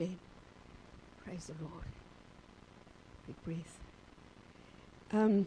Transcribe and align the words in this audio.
Amen. 0.00 0.18
Praise 1.24 1.46
the 1.46 1.54
Lord. 1.62 1.84
Big 3.26 3.44
breath. 3.44 3.78
Um, 5.12 5.46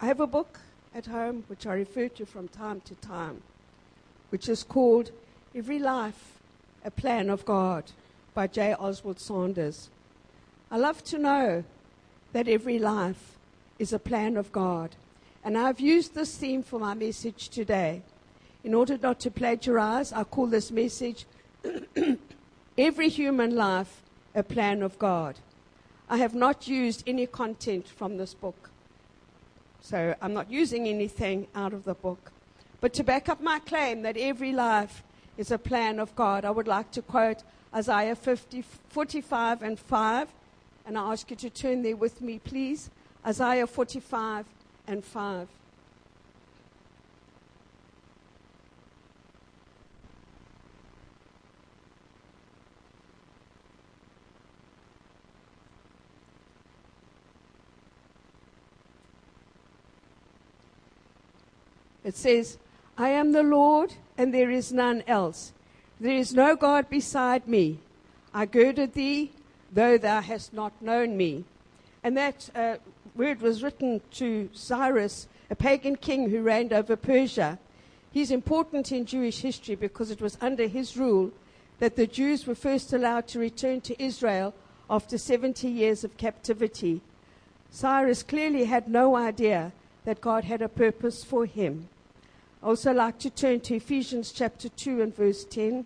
I 0.00 0.06
have 0.06 0.20
a 0.20 0.26
book 0.26 0.60
at 0.94 1.06
home 1.06 1.44
which 1.48 1.66
I 1.66 1.74
refer 1.74 2.08
to 2.08 2.26
from 2.26 2.48
time 2.48 2.80
to 2.82 2.94
time, 2.96 3.42
which 4.30 4.48
is 4.48 4.62
called 4.62 5.10
Every 5.54 5.78
Life 5.78 6.40
a 6.84 6.90
Plan 6.90 7.28
of 7.28 7.44
God 7.44 7.84
by 8.34 8.46
J. 8.46 8.74
Oswald 8.74 9.20
Sanders. 9.20 9.90
I 10.70 10.78
love 10.78 11.04
to 11.04 11.18
know 11.18 11.64
that 12.32 12.48
every 12.48 12.78
life 12.78 13.36
is 13.78 13.92
a 13.92 13.98
plan 13.98 14.36
of 14.36 14.50
God. 14.52 14.96
And 15.44 15.58
I've 15.58 15.80
used 15.80 16.14
this 16.14 16.36
theme 16.36 16.62
for 16.62 16.80
my 16.80 16.94
message 16.94 17.50
today. 17.50 18.02
In 18.64 18.74
order 18.74 18.96
not 18.96 19.20
to 19.20 19.30
plagiarize, 19.30 20.12
I 20.12 20.24
call 20.24 20.46
this 20.46 20.70
message 20.70 21.26
Every 22.78 23.10
Human 23.10 23.54
Life 23.54 24.02
a 24.34 24.42
Plan 24.42 24.82
of 24.82 24.98
God. 24.98 25.38
I 26.08 26.16
have 26.16 26.34
not 26.34 26.66
used 26.66 27.02
any 27.06 27.26
content 27.26 27.86
from 27.86 28.16
this 28.16 28.32
book. 28.32 28.70
So 29.82 30.14
I'm 30.22 30.32
not 30.32 30.50
using 30.50 30.88
anything 30.88 31.48
out 31.54 31.74
of 31.74 31.84
the 31.84 31.94
book. 31.94 32.32
But 32.80 32.94
to 32.94 33.04
back 33.04 33.28
up 33.28 33.42
my 33.42 33.58
claim 33.58 34.02
that 34.02 34.16
every 34.16 34.52
life 34.52 35.02
is 35.36 35.50
a 35.50 35.58
plan 35.58 35.98
of 35.98 36.16
God, 36.16 36.46
I 36.46 36.50
would 36.50 36.66
like 36.66 36.90
to 36.92 37.02
quote 37.02 37.42
Isaiah 37.74 38.16
50, 38.16 38.62
45 38.88 39.62
and 39.62 39.78
5. 39.78 40.28
And 40.86 40.96
I 40.96 41.12
ask 41.12 41.30
you 41.30 41.36
to 41.36 41.50
turn 41.50 41.82
there 41.82 41.96
with 41.96 42.22
me, 42.22 42.38
please. 42.38 42.90
Isaiah 43.26 43.66
45 43.66 44.46
and 44.86 45.04
5. 45.04 45.48
It 62.12 62.16
says, 62.16 62.58
I 62.98 63.08
am 63.08 63.32
the 63.32 63.42
Lord, 63.42 63.94
and 64.18 64.34
there 64.34 64.50
is 64.50 64.70
none 64.70 65.02
else. 65.06 65.54
There 65.98 66.14
is 66.14 66.34
no 66.34 66.56
God 66.56 66.90
beside 66.90 67.48
me. 67.48 67.78
I 68.34 68.44
girded 68.44 68.92
thee, 68.92 69.32
though 69.72 69.96
thou 69.96 70.20
hast 70.20 70.52
not 70.52 70.74
known 70.82 71.16
me. 71.16 71.44
And 72.04 72.14
that 72.18 72.50
uh, 72.54 72.76
word 73.14 73.40
was 73.40 73.62
written 73.62 74.02
to 74.20 74.50
Cyrus, 74.52 75.26
a 75.48 75.56
pagan 75.56 75.96
king 75.96 76.28
who 76.28 76.42
reigned 76.42 76.74
over 76.74 76.96
Persia. 76.96 77.58
He's 78.10 78.30
important 78.30 78.92
in 78.92 79.06
Jewish 79.06 79.40
history 79.40 79.74
because 79.74 80.10
it 80.10 80.20
was 80.20 80.36
under 80.42 80.66
his 80.66 80.98
rule 80.98 81.30
that 81.78 81.96
the 81.96 82.06
Jews 82.06 82.46
were 82.46 82.54
first 82.54 82.92
allowed 82.92 83.26
to 83.28 83.38
return 83.38 83.80
to 83.80 84.02
Israel 84.02 84.52
after 84.90 85.16
70 85.16 85.66
years 85.66 86.04
of 86.04 86.18
captivity. 86.18 87.00
Cyrus 87.70 88.22
clearly 88.22 88.64
had 88.64 88.86
no 88.86 89.16
idea 89.16 89.72
that 90.04 90.20
God 90.20 90.44
had 90.44 90.60
a 90.60 90.68
purpose 90.68 91.24
for 91.24 91.46
him. 91.46 91.88
I 92.62 92.66
also 92.68 92.92
like 92.92 93.18
to 93.20 93.30
turn 93.30 93.58
to 93.60 93.74
Ephesians 93.74 94.30
chapter 94.30 94.68
2 94.68 95.02
and 95.02 95.14
verse 95.14 95.44
10. 95.44 95.84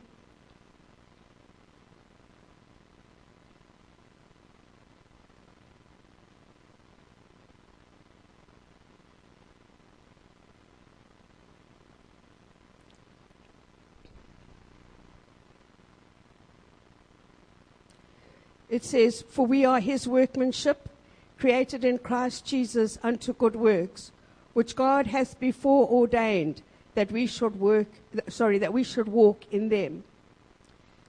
It 18.69 18.85
says, 18.85 19.25
For 19.31 19.47
we 19.47 19.65
are 19.65 19.81
his 19.81 20.07
workmanship, 20.07 20.91
created 21.39 21.87
in 21.87 21.97
Christ 21.97 22.45
Jesus 22.45 22.99
unto 23.03 23.33
good 23.33 23.57
works, 23.57 24.13
which 24.57 24.75
God 24.75 25.09
has 25.09 25.35
before 25.35 25.87
ordained 25.87 26.63
that 26.95 27.13
we 27.13 27.27
should 27.27 27.61
work, 27.61 27.89
sorry, 28.31 28.57
that 28.57 28.73
we 28.73 28.83
should 28.83 29.07
walk 29.07 29.43
in 29.53 29.69
them. 29.69 30.03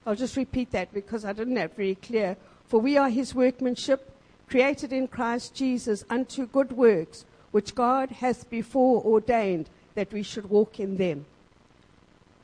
I'll 0.05 0.16
just 0.16 0.35
repeat 0.35 0.71
that 0.71 0.94
because 0.94 1.23
I 1.23 1.31
didn't 1.31 1.55
have 1.55 1.71
very 1.71 1.95
clear. 1.95 2.35
For 2.67 2.81
we 2.81 2.97
are 2.97 3.07
his 3.07 3.33
workmanship, 3.33 4.11
created 4.49 4.91
in 4.91 5.07
Christ 5.07 5.55
Jesus 5.55 6.03
unto 6.09 6.45
good 6.45 6.73
works, 6.73 7.23
which 7.51 7.73
God 7.73 8.11
hath 8.11 8.49
before 8.49 9.01
ordained 9.01 9.69
that 9.95 10.11
we 10.11 10.23
should 10.23 10.50
walk 10.50 10.77
in 10.81 10.97
them. 10.97 11.25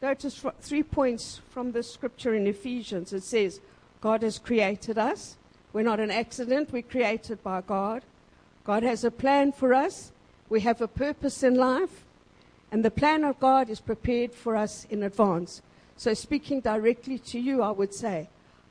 Notice 0.02 0.46
three 0.62 0.84
points 0.84 1.42
from 1.50 1.74
the 1.74 1.84
scripture 1.84 2.34
in 2.34 2.48
Ephesians. 2.48 3.12
It 3.12 3.24
says, 3.24 3.60
God 4.00 4.22
has 4.22 4.40
created 4.40 4.98
us. 4.98 5.36
We're 5.74 5.84
not 5.84 6.00
an 6.00 6.12
accident, 6.12 6.72
we're 6.72 6.82
created 6.82 7.44
by 7.44 7.60
God. 7.60 8.04
God 8.64 8.84
has 8.84 9.04
a 9.04 9.12
plan 9.12 9.52
for 9.52 9.74
us. 9.74 10.13
We 10.54 10.62
have 10.62 10.82
a 10.82 10.88
purpose 10.88 11.42
in 11.42 11.56
life, 11.56 12.06
and 12.72 12.86
the 12.86 12.92
plan 12.92 13.24
of 13.24 13.40
God 13.40 13.72
is 13.72 13.80
prepared 13.82 14.36
for 14.36 14.56
us 14.56 14.86
in 14.88 15.02
advance. 15.02 15.64
So, 15.98 16.14
speaking 16.14 16.62
directly 16.62 17.18
to 17.18 17.40
you, 17.40 17.64
I 17.64 17.72
would 17.72 17.92
say, 17.92 18.30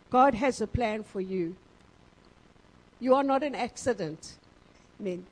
God 0.08 0.34
has 0.34 0.60
a 0.60 0.68
plan 0.68 1.02
for 1.02 1.20
you. 1.20 1.56
You 3.00 3.16
are 3.16 3.24
not 3.24 3.42
an 3.42 3.56
accident. 3.56 4.34
men. 5.00 5.26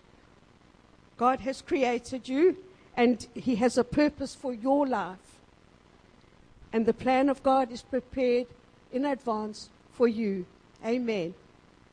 God 1.16 1.38
has 1.42 1.62
created 1.62 2.28
you, 2.28 2.56
and 2.96 3.24
He 3.32 3.54
has 3.54 3.78
a 3.78 3.84
purpose 3.84 4.34
for 4.34 4.52
your 4.52 4.88
life. 4.88 5.38
And 6.72 6.84
the 6.84 6.92
plan 7.04 7.28
of 7.28 7.44
God 7.44 7.70
is 7.70 7.82
prepared 7.82 8.48
in 8.90 9.04
advance 9.04 9.68
for 9.92 10.08
you. 10.08 10.46
Amen. 10.84 11.32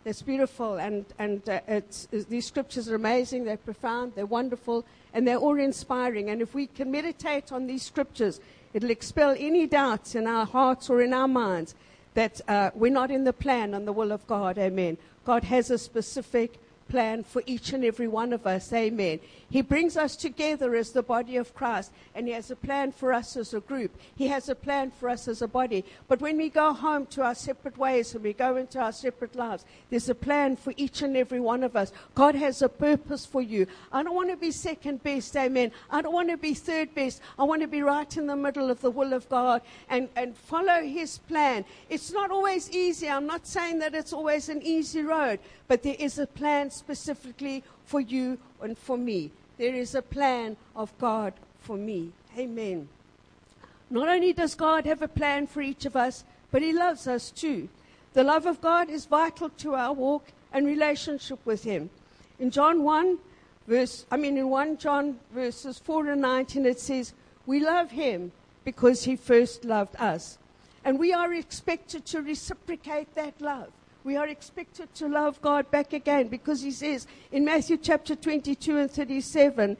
It's 0.07 0.21
beautiful, 0.21 0.77
and, 0.77 1.03
and 1.19 1.49
uh, 1.49 1.59
it's, 1.67 2.07
it's, 2.13 2.23
these 2.27 2.45
scriptures 2.45 2.87
are 2.87 2.95
amazing, 2.95 3.43
they're 3.43 3.57
profound, 3.57 4.13
they're 4.15 4.25
wonderful, 4.25 4.85
and 5.13 5.27
they're 5.27 5.35
all 5.35 5.59
inspiring. 5.59 6.29
And 6.29 6.41
if 6.41 6.55
we 6.55 6.67
can 6.67 6.89
meditate 6.89 7.51
on 7.51 7.67
these 7.67 7.83
scriptures, 7.83 8.39
it'll 8.73 8.89
expel 8.89 9.35
any 9.37 9.67
doubts 9.67 10.15
in 10.15 10.25
our 10.25 10.45
hearts 10.45 10.89
or 10.89 11.01
in 11.01 11.13
our 11.13 11.27
minds 11.27 11.75
that 12.13 12.39
uh, 12.47 12.71
we're 12.73 12.89
not 12.89 13.11
in 13.11 13.25
the 13.25 13.33
plan 13.33 13.73
and 13.73 13.85
the 13.85 13.91
will 13.91 14.13
of 14.13 14.25
God. 14.27 14.57
Amen. 14.57 14.97
God 15.25 15.43
has 15.43 15.69
a 15.71 15.77
specific 15.77 16.57
plan 16.87 17.23
for 17.23 17.43
each 17.45 17.73
and 17.73 17.83
every 17.83 18.07
one 18.07 18.33
of 18.33 18.47
us. 18.47 18.71
Amen. 18.73 19.19
He 19.49 19.61
brings 19.61 19.95
us 19.95 20.15
together 20.15 20.75
as 20.75 20.91
the 20.91 21.01
body 21.01 21.37
of 21.37 21.55
Christ, 21.55 21.91
and 22.13 22.27
He 22.27 22.33
has 22.33 22.51
a 22.51 22.55
plan 22.55 22.91
for 22.91 23.13
us 23.13 23.37
as 23.37 23.53
a 23.53 23.61
group. 23.61 23.97
He 24.15 24.27
has 24.27 24.49
a 24.49 24.55
plan 24.55 24.91
for 24.91 25.09
us 25.09 25.27
as 25.27 25.41
a 25.41 25.47
body. 25.47 25.85
But 26.07 26.19
when 26.19 26.37
we 26.37 26.49
go 26.49 26.73
home 26.73 27.05
to 27.07 27.23
our 27.23 27.35
separate 27.35 27.77
ways 27.77 28.13
and 28.13 28.23
we 28.23 28.33
go 28.33 28.57
into 28.57 28.79
our 28.79 28.91
separate 28.91 29.35
lives, 29.35 29.65
there's 29.89 30.09
a 30.09 30.15
plan 30.15 30.57
for 30.57 30.73
each 30.75 31.01
and 31.01 31.15
every 31.15 31.39
one 31.39 31.63
of 31.63 31.75
us. 31.75 31.93
God 32.13 32.35
has 32.35 32.61
a 32.61 32.69
purpose 32.69 33.25
for 33.25 33.41
you. 33.41 33.67
I 33.91 34.03
don't 34.03 34.15
want 34.15 34.29
to 34.31 34.37
be 34.37 34.51
second 34.51 35.01
best. 35.03 35.35
Amen. 35.37 35.71
I 35.89 36.01
don't 36.01 36.13
want 36.13 36.29
to 36.29 36.37
be 36.37 36.53
third 36.53 36.93
best. 36.93 37.21
I 37.39 37.43
want 37.43 37.61
to 37.61 37.67
be 37.67 37.81
right 37.81 38.17
in 38.17 38.27
the 38.27 38.35
middle 38.35 38.69
of 38.69 38.81
the 38.81 38.91
will 38.91 39.13
of 39.13 39.29
God 39.29 39.61
and, 39.89 40.09
and 40.15 40.35
follow 40.35 40.83
His 40.83 41.19
plan. 41.19 41.63
It's 41.89 42.11
not 42.11 42.31
always 42.31 42.69
easy. 42.71 43.09
I'm 43.09 43.27
not 43.27 43.47
saying 43.47 43.79
that 43.79 43.95
it's 43.95 44.13
always 44.13 44.49
an 44.49 44.61
easy 44.61 45.03
road, 45.03 45.39
but 45.67 45.83
there 45.83 45.95
is 45.97 46.19
a 46.19 46.27
plan 46.27 46.69
specifically 46.77 47.63
for 47.85 47.99
you 47.99 48.37
and 48.61 48.77
for 48.77 48.97
me. 48.97 49.31
There 49.57 49.73
is 49.73 49.95
a 49.95 50.01
plan 50.01 50.55
of 50.75 50.97
God 50.97 51.33
for 51.59 51.77
me. 51.77 52.11
Amen. 52.37 52.87
Not 53.89 54.07
only 54.07 54.33
does 54.33 54.55
God 54.55 54.85
have 54.85 55.01
a 55.01 55.07
plan 55.07 55.47
for 55.47 55.61
each 55.61 55.85
of 55.85 55.95
us, 55.95 56.23
but 56.51 56.61
He 56.61 56.73
loves 56.73 57.07
us 57.07 57.31
too. 57.31 57.69
The 58.13 58.23
love 58.23 58.45
of 58.45 58.61
God 58.61 58.89
is 58.89 59.05
vital 59.05 59.49
to 59.49 59.75
our 59.75 59.93
walk 59.93 60.25
and 60.51 60.65
relationship 60.65 61.39
with 61.45 61.63
Him. 61.63 61.89
In 62.39 62.51
John 62.51 62.83
1, 62.83 63.17
verse, 63.67 64.05
I 64.11 64.17
mean, 64.17 64.37
in 64.37 64.49
1 64.49 64.77
John 64.77 65.19
verses 65.33 65.79
4 65.79 66.09
and 66.09 66.21
19, 66.21 66.65
it 66.65 66.79
says, 66.79 67.13
We 67.45 67.59
love 67.59 67.91
Him 67.91 68.31
because 68.63 69.03
He 69.03 69.15
first 69.15 69.65
loved 69.65 69.95
us. 69.97 70.37
And 70.83 70.99
we 70.99 71.13
are 71.13 71.33
expected 71.33 72.05
to 72.07 72.21
reciprocate 72.21 73.13
that 73.15 73.39
love 73.41 73.71
we 74.07 74.15
are 74.15 74.29
expected 74.29 74.87
to 74.95 75.05
love 75.09 75.41
God 75.41 75.69
back 75.69 75.91
again 75.91 76.29
because 76.29 76.61
he 76.61 76.71
says 76.71 77.05
in 77.29 77.43
Matthew 77.43 77.75
chapter 77.75 78.15
22 78.15 78.77
and 78.77 78.89
37, 78.89 79.75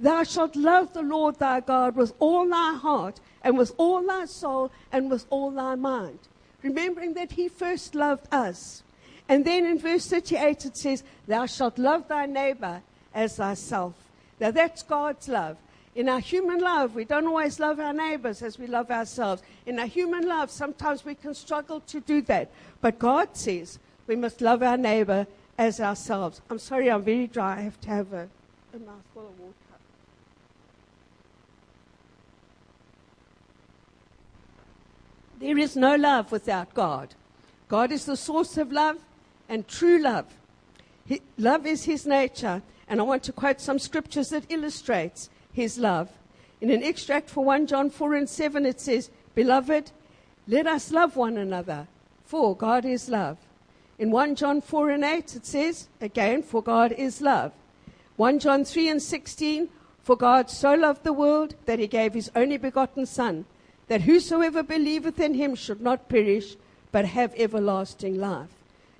Thou 0.00 0.22
shalt 0.22 0.56
love 0.56 0.94
the 0.94 1.02
Lord 1.02 1.38
thy 1.38 1.60
God 1.60 1.94
with 1.94 2.14
all 2.18 2.48
thy 2.48 2.72
heart 2.72 3.20
and 3.42 3.58
with 3.58 3.74
all 3.76 4.02
thy 4.02 4.24
soul 4.24 4.72
and 4.90 5.10
with 5.10 5.26
all 5.28 5.50
thy 5.50 5.74
mind. 5.74 6.18
Remembering 6.62 7.12
that 7.14 7.32
he 7.32 7.48
first 7.48 7.94
loved 7.94 8.26
us. 8.32 8.82
And 9.28 9.44
then 9.44 9.66
in 9.66 9.78
verse 9.78 10.06
38 10.06 10.64
it 10.64 10.76
says, 10.78 11.04
Thou 11.26 11.44
shalt 11.44 11.76
love 11.76 12.08
thy 12.08 12.24
neighbor 12.24 12.80
as 13.14 13.36
thyself. 13.36 13.92
Now 14.40 14.52
that's 14.52 14.82
God's 14.84 15.28
love. 15.28 15.58
In 15.96 16.10
our 16.10 16.20
human 16.20 16.60
love, 16.60 16.94
we 16.94 17.06
don't 17.06 17.26
always 17.26 17.58
love 17.58 17.80
our 17.80 17.94
neighbors 17.94 18.42
as 18.42 18.58
we 18.58 18.66
love 18.66 18.90
ourselves. 18.90 19.42
In 19.64 19.78
our 19.78 19.86
human 19.86 20.28
love, 20.28 20.50
sometimes 20.50 21.06
we 21.06 21.14
can 21.14 21.32
struggle 21.32 21.80
to 21.80 22.00
do 22.00 22.20
that. 22.22 22.50
But 22.82 22.98
God 22.98 23.34
says 23.34 23.78
we 24.06 24.14
must 24.14 24.42
love 24.42 24.62
our 24.62 24.76
neighbor 24.76 25.26
as 25.56 25.80
ourselves. 25.80 26.42
I'm 26.50 26.58
sorry, 26.58 26.90
I'm 26.90 27.02
very 27.02 27.26
dry. 27.26 27.56
I 27.56 27.60
have 27.62 27.80
to 27.80 27.88
have 27.88 28.12
a, 28.12 28.28
a 28.74 28.78
mouthful 28.78 29.26
of 29.26 29.40
water. 29.40 29.54
There 35.40 35.56
is 35.56 35.76
no 35.76 35.96
love 35.96 36.30
without 36.30 36.74
God. 36.74 37.14
God 37.68 37.90
is 37.90 38.04
the 38.04 38.18
source 38.18 38.58
of 38.58 38.70
love 38.70 38.98
and 39.48 39.66
true 39.66 39.98
love. 39.98 40.26
He, 41.06 41.22
love 41.38 41.64
is 41.64 41.84
his 41.84 42.04
nature, 42.04 42.60
and 42.86 43.00
I 43.00 43.02
want 43.02 43.22
to 43.22 43.32
quote 43.32 43.62
some 43.62 43.78
scriptures 43.78 44.28
that 44.28 44.44
illustrates 44.50 45.30
his 45.56 45.78
love. 45.78 46.10
In 46.60 46.70
an 46.70 46.82
extract 46.82 47.30
for 47.30 47.42
1 47.42 47.66
John 47.66 47.88
4 47.90 48.14
and 48.14 48.28
7, 48.28 48.66
it 48.66 48.78
says, 48.78 49.10
Beloved, 49.34 49.90
let 50.46 50.66
us 50.66 50.92
love 50.92 51.16
one 51.16 51.38
another, 51.38 51.88
for 52.24 52.54
God 52.54 52.84
is 52.84 53.08
love. 53.08 53.38
In 53.98 54.10
1 54.10 54.36
John 54.36 54.60
4 54.60 54.90
and 54.90 55.04
8, 55.04 55.36
it 55.36 55.46
says, 55.46 55.88
again, 56.00 56.42
for 56.42 56.62
God 56.62 56.92
is 56.92 57.22
love. 57.22 57.52
1 58.16 58.38
John 58.38 58.64
3 58.64 58.90
and 58.90 59.02
16, 59.02 59.68
for 60.02 60.14
God 60.14 60.50
so 60.50 60.74
loved 60.74 61.04
the 61.04 61.12
world 61.14 61.54
that 61.64 61.78
he 61.78 61.86
gave 61.86 62.12
his 62.12 62.30
only 62.36 62.58
begotten 62.58 63.06
Son, 63.06 63.46
that 63.88 64.02
whosoever 64.02 64.62
believeth 64.62 65.18
in 65.18 65.34
him 65.34 65.54
should 65.54 65.80
not 65.80 66.08
perish, 66.10 66.56
but 66.92 67.06
have 67.06 67.34
everlasting 67.36 68.20
life. 68.20 68.50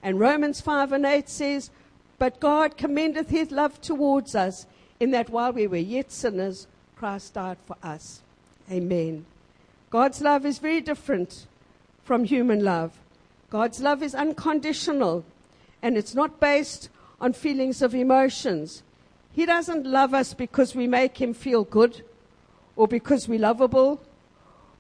And 0.02 0.18
Romans 0.18 0.62
5 0.62 0.92
and 0.92 1.04
8 1.04 1.28
says, 1.28 1.70
But 2.18 2.40
God 2.40 2.78
commendeth 2.78 3.28
his 3.28 3.50
love 3.50 3.78
towards 3.82 4.34
us, 4.34 4.66
in 5.00 5.10
that 5.10 5.30
while 5.30 5.52
we 5.52 5.66
were 5.66 5.76
yet 5.76 6.10
sinners, 6.10 6.66
Christ 6.96 7.34
died 7.34 7.58
for 7.66 7.76
us. 7.82 8.22
Amen. 8.70 9.26
God's 9.90 10.20
love 10.20 10.44
is 10.44 10.58
very 10.58 10.80
different 10.80 11.46
from 12.04 12.24
human 12.24 12.64
love. 12.64 12.98
God's 13.50 13.80
love 13.80 14.02
is 14.02 14.14
unconditional, 14.14 15.24
and 15.82 15.96
it's 15.96 16.14
not 16.14 16.40
based 16.40 16.88
on 17.20 17.32
feelings 17.32 17.82
of 17.82 17.94
emotions. 17.94 18.82
He 19.32 19.46
doesn't 19.46 19.86
love 19.86 20.14
us 20.14 20.34
because 20.34 20.74
we 20.74 20.86
make 20.86 21.20
him 21.20 21.34
feel 21.34 21.64
good, 21.64 22.02
or 22.74 22.88
because 22.88 23.28
we're 23.28 23.38
lovable, 23.38 24.00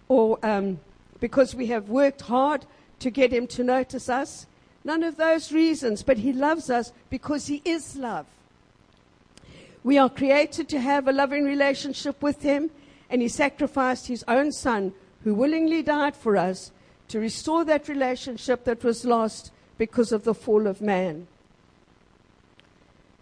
or 0.08 0.38
um, 0.42 0.80
because 1.20 1.54
we 1.54 1.66
have 1.66 1.88
worked 1.88 2.22
hard 2.22 2.64
to 3.00 3.10
get 3.10 3.32
him 3.32 3.46
to 3.48 3.62
notice 3.62 4.08
us. 4.08 4.46
None 4.84 5.02
of 5.02 5.16
those 5.16 5.52
reasons, 5.52 6.02
but 6.02 6.18
he 6.18 6.32
loves 6.32 6.70
us 6.70 6.92
because 7.10 7.46
he 7.46 7.60
is 7.64 7.96
love. 7.96 8.26
We 9.86 9.98
are 9.98 10.10
created 10.10 10.68
to 10.70 10.80
have 10.80 11.06
a 11.06 11.12
loving 11.12 11.44
relationship 11.44 12.20
with 12.20 12.42
him, 12.42 12.70
and 13.08 13.22
he 13.22 13.28
sacrificed 13.28 14.08
his 14.08 14.24
own 14.26 14.50
son, 14.50 14.92
who 15.22 15.32
willingly 15.32 15.80
died 15.80 16.16
for 16.16 16.36
us, 16.36 16.72
to 17.06 17.20
restore 17.20 17.64
that 17.66 17.88
relationship 17.88 18.64
that 18.64 18.82
was 18.82 19.04
lost 19.04 19.52
because 19.78 20.10
of 20.10 20.24
the 20.24 20.34
fall 20.34 20.66
of 20.66 20.80
man. 20.80 21.28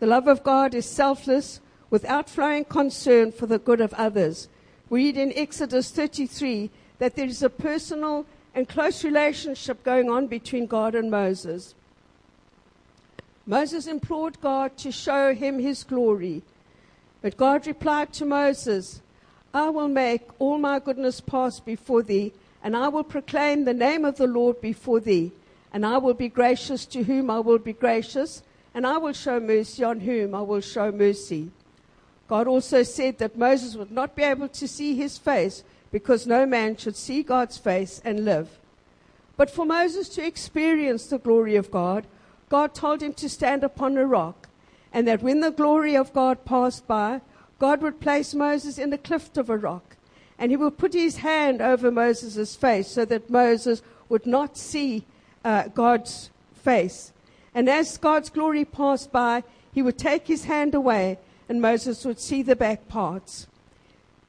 The 0.01 0.07
love 0.07 0.27
of 0.27 0.43
God 0.43 0.73
is 0.73 0.87
selfless, 0.87 1.61
with 1.91 2.07
outflowing 2.07 2.65
concern 2.65 3.31
for 3.31 3.45
the 3.45 3.59
good 3.59 3.83
of 3.83 3.93
others. 3.93 4.49
We 4.89 5.05
read 5.05 5.19
in 5.19 5.35
Exodus 5.37 5.91
33 5.91 6.71
that 6.99 7.15
there 7.15 7.27
is 7.27 7.43
a 7.43 7.51
personal 7.51 8.25
and 8.55 8.67
close 8.67 9.05
relationship 9.05 9.85
going 9.85 10.09
on 10.09 10.29
between 10.29 10.65
God 10.65 10.95
and 10.95 11.11
Moses. 11.11 11.75
Moses 13.45 13.87
implored 13.87 14.41
God 14.41 14.79
to 14.79 14.91
show 14.91 15.35
him 15.35 15.59
his 15.59 15.85
glory. 15.85 16.43
But 17.25 17.39
God 17.39 17.67
replied 17.67 18.13
to 18.13 18.27
Moses, 18.27 19.01
I 19.55 19.71
will 19.71 19.89
make 19.89 20.29
all 20.39 20.59
my 20.59 20.79
goodness 20.79 21.23
pass 21.23 21.59
before 21.59 22.03
thee, 22.03 22.35
and 22.63 22.77
I 22.77 22.89
will 22.89 23.03
proclaim 23.03 23.65
the 23.65 23.73
name 23.73 24.05
of 24.05 24.19
the 24.19 24.27
Lord 24.27 24.61
before 24.61 25.01
thee. 25.01 25.33
And 25.73 25.87
I 25.87 25.97
will 25.97 26.13
be 26.13 26.29
gracious 26.29 26.85
to 26.85 27.03
whom 27.05 27.31
I 27.31 27.39
will 27.39 27.59
be 27.59 27.73
gracious, 27.73 28.43
and 28.75 28.87
I 28.87 28.99
will 28.99 29.15
show 29.15 29.41
mercy 29.41 29.83
on 29.83 30.01
whom 30.01 30.35
I 30.35 30.43
will 30.43 30.61
show 30.61 30.93
mercy. 30.93 31.51
God 32.29 32.47
also 32.47 32.83
said 32.83 33.17
that 33.21 33.39
Moses 33.39 33.75
would 33.75 33.91
not 33.91 34.15
be 34.15 34.23
able 34.23 34.49
to 34.49 34.69
see 34.69 34.95
his 34.95 35.17
face 35.17 35.65
because 35.91 36.27
no 36.27 36.45
man 36.45 36.77
should 36.77 36.95
see 36.95 37.23
God's 37.23 37.57
face 37.57 38.03
and 38.05 38.27
live. 38.27 38.51
But 39.39 39.51
for 39.51 39.65
Moses 39.65 40.11
to 40.11 40.27
experience 40.27 41.07
the 41.07 41.17
glory 41.17 41.57
of 41.57 41.71
God, 41.71 42.07
God 42.51 42.75
told 42.75 43.03
him 43.03 43.15
to 43.15 43.31
stand 43.31 43.65
upon 43.65 43.97
a 43.97 44.05
rock, 44.05 44.51
and 44.95 45.09
that 45.09 45.23
when 45.23 45.41
the 45.41 45.51
glory 45.51 45.97
of 45.97 46.13
God 46.13 46.45
passed 46.45 46.87
by, 46.87 47.21
God 47.59 47.83
would 47.83 48.01
place 48.01 48.33
Moses 48.33 48.79
in 48.79 48.91
the 48.91 48.97
cleft 48.97 49.37
of 49.37 49.51
a 49.51 49.59
rock, 49.59 49.97
and 50.39 50.53
he 50.53 50.57
would 50.57 50.79
put 50.79 50.95
his 50.95 51.17
hand 51.17 51.61
over 51.61 51.91
Moses' 51.91 52.55
face 52.55 52.89
so 52.89 53.05
that 53.05 53.29
Moses 53.29 53.83
would 54.09 54.25
not 54.25 54.57
see 54.57 55.05
uh, 55.45 55.69
God's 55.69 56.31
face. 56.55 57.13
And 57.55 57.69
as 57.69 57.99
God's 57.99 58.31
glory 58.31 58.65
passed 58.65 59.11
by, 59.11 59.43
he 59.73 59.83
would 59.83 59.99
take 59.99 60.29
his 60.29 60.45
hand 60.45 60.77
away, 60.77 61.19
and 61.49 61.61
Moses 61.61 62.05
would 62.05 62.21
see 62.21 62.43
the 62.43 62.57
back 62.57 62.87
parts. 62.87 63.49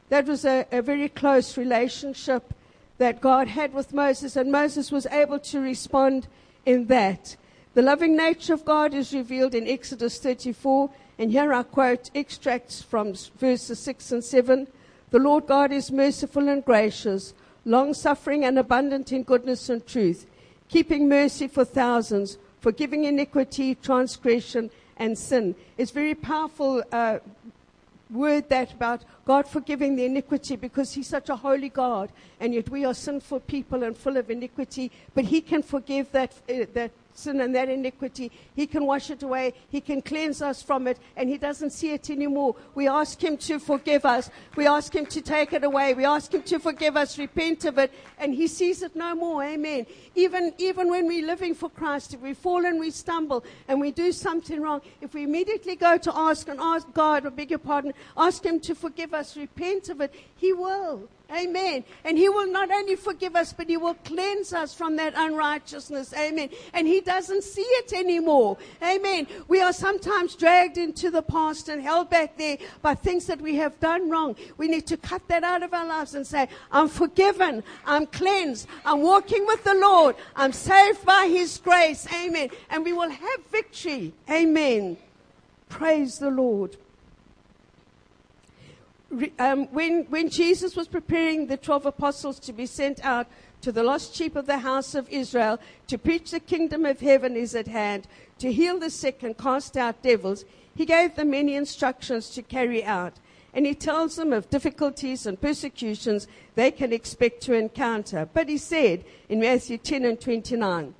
That 0.10 0.26
was 0.26 0.46
a, 0.46 0.66
a 0.72 0.82
very 0.82 1.10
close 1.10 1.58
relationship 1.58 2.54
that 2.98 3.22
God 3.22 3.50
had 3.50 3.72
with 3.72 3.94
Moses, 3.94 4.36
and 4.36 4.52
Moses 4.52 4.92
was 4.92 5.06
able 5.08 5.38
to 5.40 5.60
respond 5.60 6.28
in 6.66 6.88
that. 6.88 7.36
The 7.76 7.82
loving 7.82 8.16
nature 8.16 8.54
of 8.54 8.64
God 8.64 8.94
is 8.94 9.14
revealed 9.14 9.54
in 9.54 9.68
Exodus 9.68 10.18
34, 10.20 10.90
and 11.20 11.30
here 11.30 11.54
I 11.54 11.64
quote 11.64 12.10
extracts 12.16 12.82
from 12.82 13.16
verses 13.38 13.80
6 13.80 14.14
and 14.14 14.24
7. 14.24 14.68
The 15.12 15.20
Lord 15.20 15.46
God 15.46 15.74
is 15.74 15.92
merciful 15.92 16.48
and 16.48 16.64
gracious, 16.64 17.34
long 17.66 17.94
suffering 17.94 18.46
and 18.46 18.58
abundant 18.58 19.12
in 19.12 19.24
goodness 19.24 19.68
and 19.68 19.86
truth, 19.86 20.26
keeping 20.70 21.10
mercy 21.10 21.50
for 21.50 21.66
thousands, 21.66 22.38
forgiving 22.62 23.04
iniquity, 23.04 23.76
transgression, 23.76 24.72
and 24.96 25.18
sin. 25.18 25.54
It's 25.78 25.92
very 25.92 26.16
powerful 26.16 26.82
uh, 26.94 27.20
word 28.10 28.48
that 28.48 28.72
about 28.72 29.04
God 29.26 29.50
forgiving 29.50 29.98
the 29.98 30.06
iniquity 30.06 30.56
because 30.56 30.94
He's 30.94 31.08
such 31.08 31.28
a 31.28 31.36
holy 31.36 31.68
God, 31.68 32.10
and 32.40 32.54
yet 32.54 32.70
we 32.70 32.86
are 32.86 32.94
sinful 32.94 33.42
people 33.42 33.84
and 33.84 33.98
full 33.98 34.16
of 34.16 34.32
iniquity. 34.32 34.94
But 35.14 35.26
He 35.26 35.42
can 35.42 35.62
forgive 35.62 36.10
that, 36.14 36.32
uh, 36.50 36.68
that 36.74 36.92
sin 37.18 37.42
and 37.42 37.56
that 37.56 37.70
iniquity. 37.70 38.32
He 38.56 38.68
can 38.68 38.86
wash 38.86 39.10
it 39.10 39.24
away. 39.24 39.54
He 39.70 39.82
can 39.82 40.02
cleanse 40.02 40.42
us 40.42 40.62
from 40.62 40.88
it, 40.88 41.00
and 41.16 41.30
He 41.30 41.38
doesn't 41.38 41.72
see 41.72 41.92
it 41.92 42.10
anymore. 42.10 42.56
We 42.76 42.88
ask 42.88 43.24
Him 43.24 43.38
to 43.38 43.60
forgive 43.60 44.06
us. 44.06 44.30
We 44.56 44.68
ask 44.68 44.94
Him 44.94 45.06
to 45.08 45.22
take 45.22 45.54
it 45.54 45.64
away. 45.64 45.94
We 45.94 46.06
ask 46.06 46.34
Him 46.34 46.44
to 46.44 46.60
forgive 46.60 46.98
us, 46.98 47.18
repent 47.18 47.66
of 47.66 47.78
it, 47.78 47.92
and 48.20 48.34
He 48.34 48.48
sees 48.48 48.84
it 48.84 48.96
no 48.96 49.16
more. 49.16 49.44
Amen. 49.44 49.86
Even, 50.16 50.54
even 50.58 50.90
when 50.90 51.08
we're 51.08 51.26
living 51.26 51.56
for 51.56 51.70
Christ, 51.70 52.14
if 52.14 52.22
we 52.22 52.34
fall 52.34 52.66
and 52.66 52.80
we 52.80 52.92
stumble 52.92 53.44
and 53.68 53.80
we 53.80 53.92
do 53.92 54.12
something 54.12 54.62
wrong, 54.62 54.82
if 55.02 55.14
we 55.14 55.24
immediately 55.24 55.76
go 55.76 55.98
to 55.98 56.16
ask 56.16 56.48
and 56.48 56.60
ask 56.60 56.92
God, 56.94 57.26
I 57.26 57.30
beg 57.30 57.50
your 57.50 57.60
pardon, 57.60 57.94
ask 58.18 58.46
Him 58.46 58.60
to 58.62 58.76
forgive 58.76 59.14
us, 59.14 59.38
repent 59.38 59.90
of 59.90 60.02
it, 60.02 60.14
He 60.36 60.54
will. 60.54 61.10
Amen. 61.32 61.84
And 62.04 62.18
He 62.18 62.30
will 62.30 62.52
not 62.52 62.72
only 62.72 62.96
forgive 62.96 63.36
us, 63.36 63.52
but 63.52 63.68
He 63.68 63.78
will 63.78 63.96
cleanse 64.06 64.54
us 64.54 64.74
from 64.74 64.96
that 64.98 65.14
unrighteousness. 65.16 66.14
Amen. 66.14 66.50
And 66.74 66.88
He 66.88 67.02
doesn't 67.02 67.44
see 67.44 67.62
it 67.62 67.94
anymore. 67.94 68.58
Amen. 68.84 69.28
We 69.48 69.62
are 69.62 69.74
sometimes 69.74 70.36
dragged 70.36 70.78
into 70.78 71.10
the 71.10 71.22
past 71.22 71.70
and 71.70 71.82
held 71.82 72.10
back 72.10 72.38
there 72.38 72.58
by 72.82 72.96
things 72.96 73.26
that 73.28 73.42
we 73.42 73.56
have 73.56 73.80
done 73.80 74.10
wrong. 74.10 74.36
We 74.58 74.68
need 74.68 74.88
to 74.88 74.98
cut 74.98 75.28
that 75.28 75.44
out 75.44 75.64
of 75.64 75.74
our 75.74 75.88
lives 75.88 76.16
and 76.16 76.26
say, 76.26 76.48
I'm 76.72 76.90
forgiven. 76.90 77.64
I'm 77.86 78.06
cleansed. 78.06 78.68
I'm 78.86 79.02
walking 79.02 79.46
with 79.48 79.64
the 79.64 79.76
Lord. 79.76 80.16
I'm 80.36 80.54
saved 80.54 81.06
by 81.06 81.28
His 81.28 81.58
grace. 81.58 82.08
Amen. 82.14 82.50
And 82.70 82.84
we 82.84 82.94
will 82.94 83.10
have 83.10 83.40
victory. 83.52 84.14
Amen. 84.30 84.98
Praise 85.70 86.20
the 86.20 86.30
Lord 86.30 86.78
um, 89.40 89.68
when, 89.68 90.04
when 90.06 90.30
Jesus 90.30 90.76
was 90.76 90.88
preparing 90.88 91.48
the 91.48 91.58
12 91.58 91.86
apostles 91.86 92.40
to 92.40 92.54
be 92.54 92.66
sent 92.66 93.04
out 93.04 93.28
to 93.62 93.72
the 93.72 93.84
lost 93.84 94.16
sheep 94.16 94.36
of 94.36 94.46
the 94.46 94.60
house 94.60 94.96
of 94.96 95.10
Israel 95.10 95.60
to 95.88 95.98
preach 95.98 96.32
the 96.32 96.40
kingdom 96.40 96.86
of 96.86 97.00
heaven 97.00 97.36
is 97.36 97.56
at 97.56 97.68
hand, 97.68 98.08
to 98.40 98.52
heal 98.52 98.80
the 98.80 98.90
sick 98.90 99.24
and 99.24 99.38
cast 99.38 99.78
out 99.78 100.02
devils, 100.02 100.46
he 100.76 100.86
gave 100.86 101.16
them 101.16 101.32
many 101.32 101.56
instructions 101.56 102.30
to 102.32 102.42
carry 102.42 102.84
out. 102.84 103.14
And 103.54 103.66
he 103.66 103.74
tells 103.74 104.18
them 104.18 104.34
of 104.34 104.50
difficulties 104.50 105.26
and 105.26 105.40
persecutions 105.40 106.28
they 106.56 106.72
can 106.72 106.92
expect 106.92 107.42
to 107.44 107.54
encounter. 107.54 108.28
But 108.34 108.50
he 108.50 108.58
said 108.58 109.06
in 109.30 109.40
Matthew 109.40 109.78
10 109.78 110.04
and 110.04 110.20
29, 110.20 110.94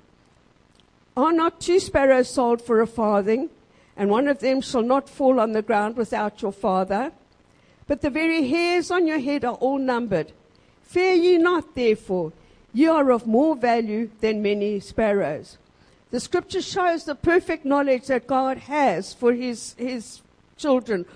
Are 1.16 1.32
not 1.32 1.60
two 1.60 1.78
sparrows 1.78 2.30
sold 2.30 2.62
for 2.62 2.80
a 2.80 2.86
farthing, 2.86 3.50
and 3.94 4.10
one 4.10 4.26
of 4.26 4.38
them 4.38 4.62
shall 4.62 4.82
not 4.82 5.08
fall 5.08 5.38
on 5.38 5.52
the 5.52 5.62
ground 5.62 5.96
without 5.96 6.40
your 6.40 6.52
father? 6.52 7.12
But 7.86 8.00
the 8.00 8.10
very 8.10 8.48
hairs 8.48 8.90
on 8.90 9.06
your 9.06 9.18
head 9.18 9.44
are 9.44 9.54
all 9.54 9.78
numbered. 9.78 10.32
Fear 10.82 11.14
ye 11.14 11.38
not, 11.38 11.74
therefore. 11.74 12.32
Ye 12.72 12.86
are 12.86 13.10
of 13.10 13.26
more 13.26 13.56
value 13.56 14.10
than 14.20 14.42
many 14.42 14.80
sparrows. 14.80 15.58
The 16.10 16.20
scripture 16.20 16.62
shows 16.62 17.04
the 17.04 17.14
perfect 17.14 17.64
knowledge 17.64 18.06
that 18.06 18.26
God 18.26 18.58
has 18.58 19.12
for 19.12 19.32
his, 19.32 19.74
his 19.78 20.20
children 20.56 21.06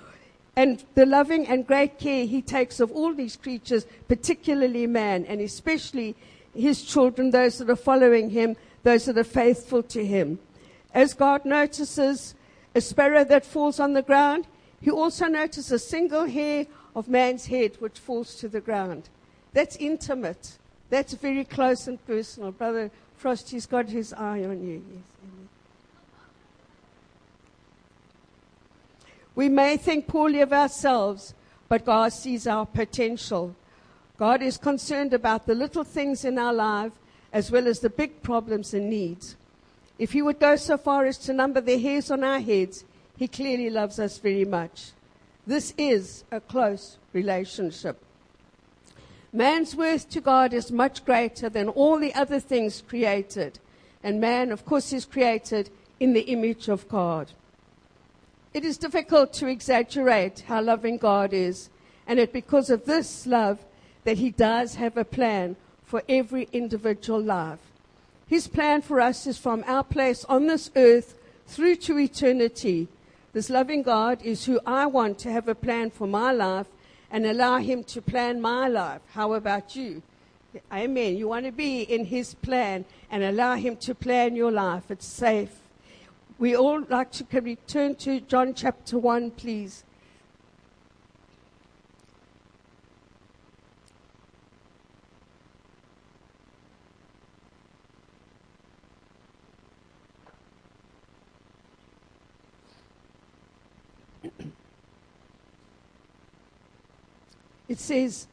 and 0.56 0.84
the 0.94 1.06
loving 1.06 1.46
and 1.46 1.66
great 1.66 1.98
care 1.98 2.26
he 2.26 2.42
takes 2.42 2.80
of 2.80 2.90
all 2.90 3.14
these 3.14 3.36
creatures, 3.36 3.86
particularly 4.08 4.86
man, 4.86 5.24
and 5.26 5.40
especially 5.40 6.14
his 6.54 6.82
children, 6.82 7.30
those 7.30 7.58
that 7.58 7.70
are 7.70 7.76
following 7.76 8.30
him, 8.30 8.56
those 8.82 9.04
that 9.04 9.16
are 9.16 9.24
faithful 9.24 9.82
to 9.84 10.04
him. 10.04 10.38
As 10.92 11.14
God 11.14 11.44
notices 11.44 12.34
a 12.74 12.80
sparrow 12.80 13.24
that 13.24 13.46
falls 13.46 13.78
on 13.78 13.92
the 13.92 14.02
ground, 14.02 14.46
he 14.80 14.90
also 14.90 15.26
noticed 15.26 15.70
a 15.72 15.78
single 15.78 16.26
hair 16.26 16.66
of 16.96 17.08
man's 17.08 17.46
head 17.46 17.76
which 17.78 17.98
falls 17.98 18.34
to 18.36 18.48
the 18.48 18.60
ground. 18.60 19.08
That's 19.52 19.76
intimate. 19.76 20.58
That's 20.88 21.12
very 21.14 21.44
close 21.44 21.86
and 21.86 22.04
personal. 22.06 22.52
Brother 22.52 22.90
Frosty's 23.16 23.66
got 23.66 23.88
his 23.88 24.12
eye 24.12 24.44
on 24.44 24.66
you. 24.66 24.82
Yes. 24.92 25.02
We 29.34 29.48
may 29.48 29.76
think 29.76 30.06
poorly 30.06 30.40
of 30.40 30.52
ourselves, 30.52 31.34
but 31.68 31.84
God 31.84 32.12
sees 32.12 32.46
our 32.46 32.66
potential. 32.66 33.54
God 34.18 34.42
is 34.42 34.58
concerned 34.58 35.14
about 35.14 35.46
the 35.46 35.54
little 35.54 35.84
things 35.84 36.24
in 36.24 36.38
our 36.38 36.52
life 36.52 36.92
as 37.32 37.50
well 37.50 37.68
as 37.68 37.80
the 37.80 37.90
big 37.90 38.22
problems 38.22 38.74
and 38.74 38.90
needs. 38.90 39.36
If 39.98 40.12
He 40.12 40.22
would 40.22 40.40
go 40.40 40.56
so 40.56 40.76
far 40.76 41.06
as 41.06 41.16
to 41.18 41.32
number 41.32 41.60
the 41.60 41.78
hairs 41.78 42.10
on 42.10 42.24
our 42.24 42.40
heads, 42.40 42.84
He 43.20 43.28
clearly 43.28 43.68
loves 43.68 43.98
us 43.98 44.16
very 44.16 44.46
much. 44.46 44.92
This 45.46 45.74
is 45.76 46.24
a 46.32 46.40
close 46.40 46.96
relationship. 47.12 48.02
Man's 49.30 49.76
worth 49.76 50.08
to 50.08 50.22
God 50.22 50.54
is 50.54 50.72
much 50.72 51.04
greater 51.04 51.50
than 51.50 51.68
all 51.68 51.98
the 51.98 52.14
other 52.14 52.40
things 52.40 52.82
created. 52.88 53.58
And 54.02 54.22
man, 54.22 54.50
of 54.50 54.64
course, 54.64 54.90
is 54.94 55.04
created 55.04 55.68
in 56.00 56.14
the 56.14 56.22
image 56.32 56.68
of 56.68 56.88
God. 56.88 57.30
It 58.54 58.64
is 58.64 58.78
difficult 58.78 59.34
to 59.34 59.48
exaggerate 59.48 60.44
how 60.48 60.62
loving 60.62 60.96
God 60.96 61.34
is, 61.34 61.68
and 62.06 62.18
it's 62.18 62.32
because 62.32 62.70
of 62.70 62.86
this 62.86 63.26
love 63.26 63.58
that 64.04 64.16
He 64.16 64.30
does 64.30 64.76
have 64.76 64.96
a 64.96 65.04
plan 65.04 65.56
for 65.84 66.02
every 66.08 66.48
individual 66.54 67.20
life. 67.20 67.60
His 68.26 68.48
plan 68.48 68.80
for 68.80 68.98
us 68.98 69.26
is 69.26 69.36
from 69.36 69.62
our 69.66 69.84
place 69.84 70.24
on 70.24 70.46
this 70.46 70.70
earth 70.74 71.18
through 71.46 71.76
to 71.76 71.98
eternity. 71.98 72.88
This 73.32 73.48
loving 73.48 73.82
God 73.82 74.22
is 74.22 74.46
who 74.46 74.58
I 74.66 74.86
want 74.86 75.18
to 75.20 75.30
have 75.30 75.46
a 75.46 75.54
plan 75.54 75.90
for 75.90 76.08
my 76.08 76.32
life 76.32 76.66
and 77.12 77.24
allow 77.24 77.58
Him 77.58 77.84
to 77.84 78.02
plan 78.02 78.40
my 78.40 78.66
life. 78.66 79.02
How 79.12 79.34
about 79.34 79.76
you? 79.76 80.02
Amen. 80.72 81.16
You 81.16 81.28
want 81.28 81.46
to 81.46 81.52
be 81.52 81.82
in 81.82 82.06
His 82.06 82.34
plan 82.34 82.84
and 83.08 83.22
allow 83.22 83.54
Him 83.54 83.76
to 83.76 83.94
plan 83.94 84.34
your 84.34 84.50
life. 84.50 84.90
It's 84.90 85.06
safe. 85.06 85.60
We 86.40 86.56
all 86.56 86.82
like 86.88 87.12
to 87.12 87.24
can 87.24 87.44
we 87.44 87.56
turn 87.56 87.94
to 87.96 88.20
John 88.20 88.52
chapter 88.52 88.98
1, 88.98 89.30
please. 89.32 89.84
It 107.70 107.78
says, 107.78 108.26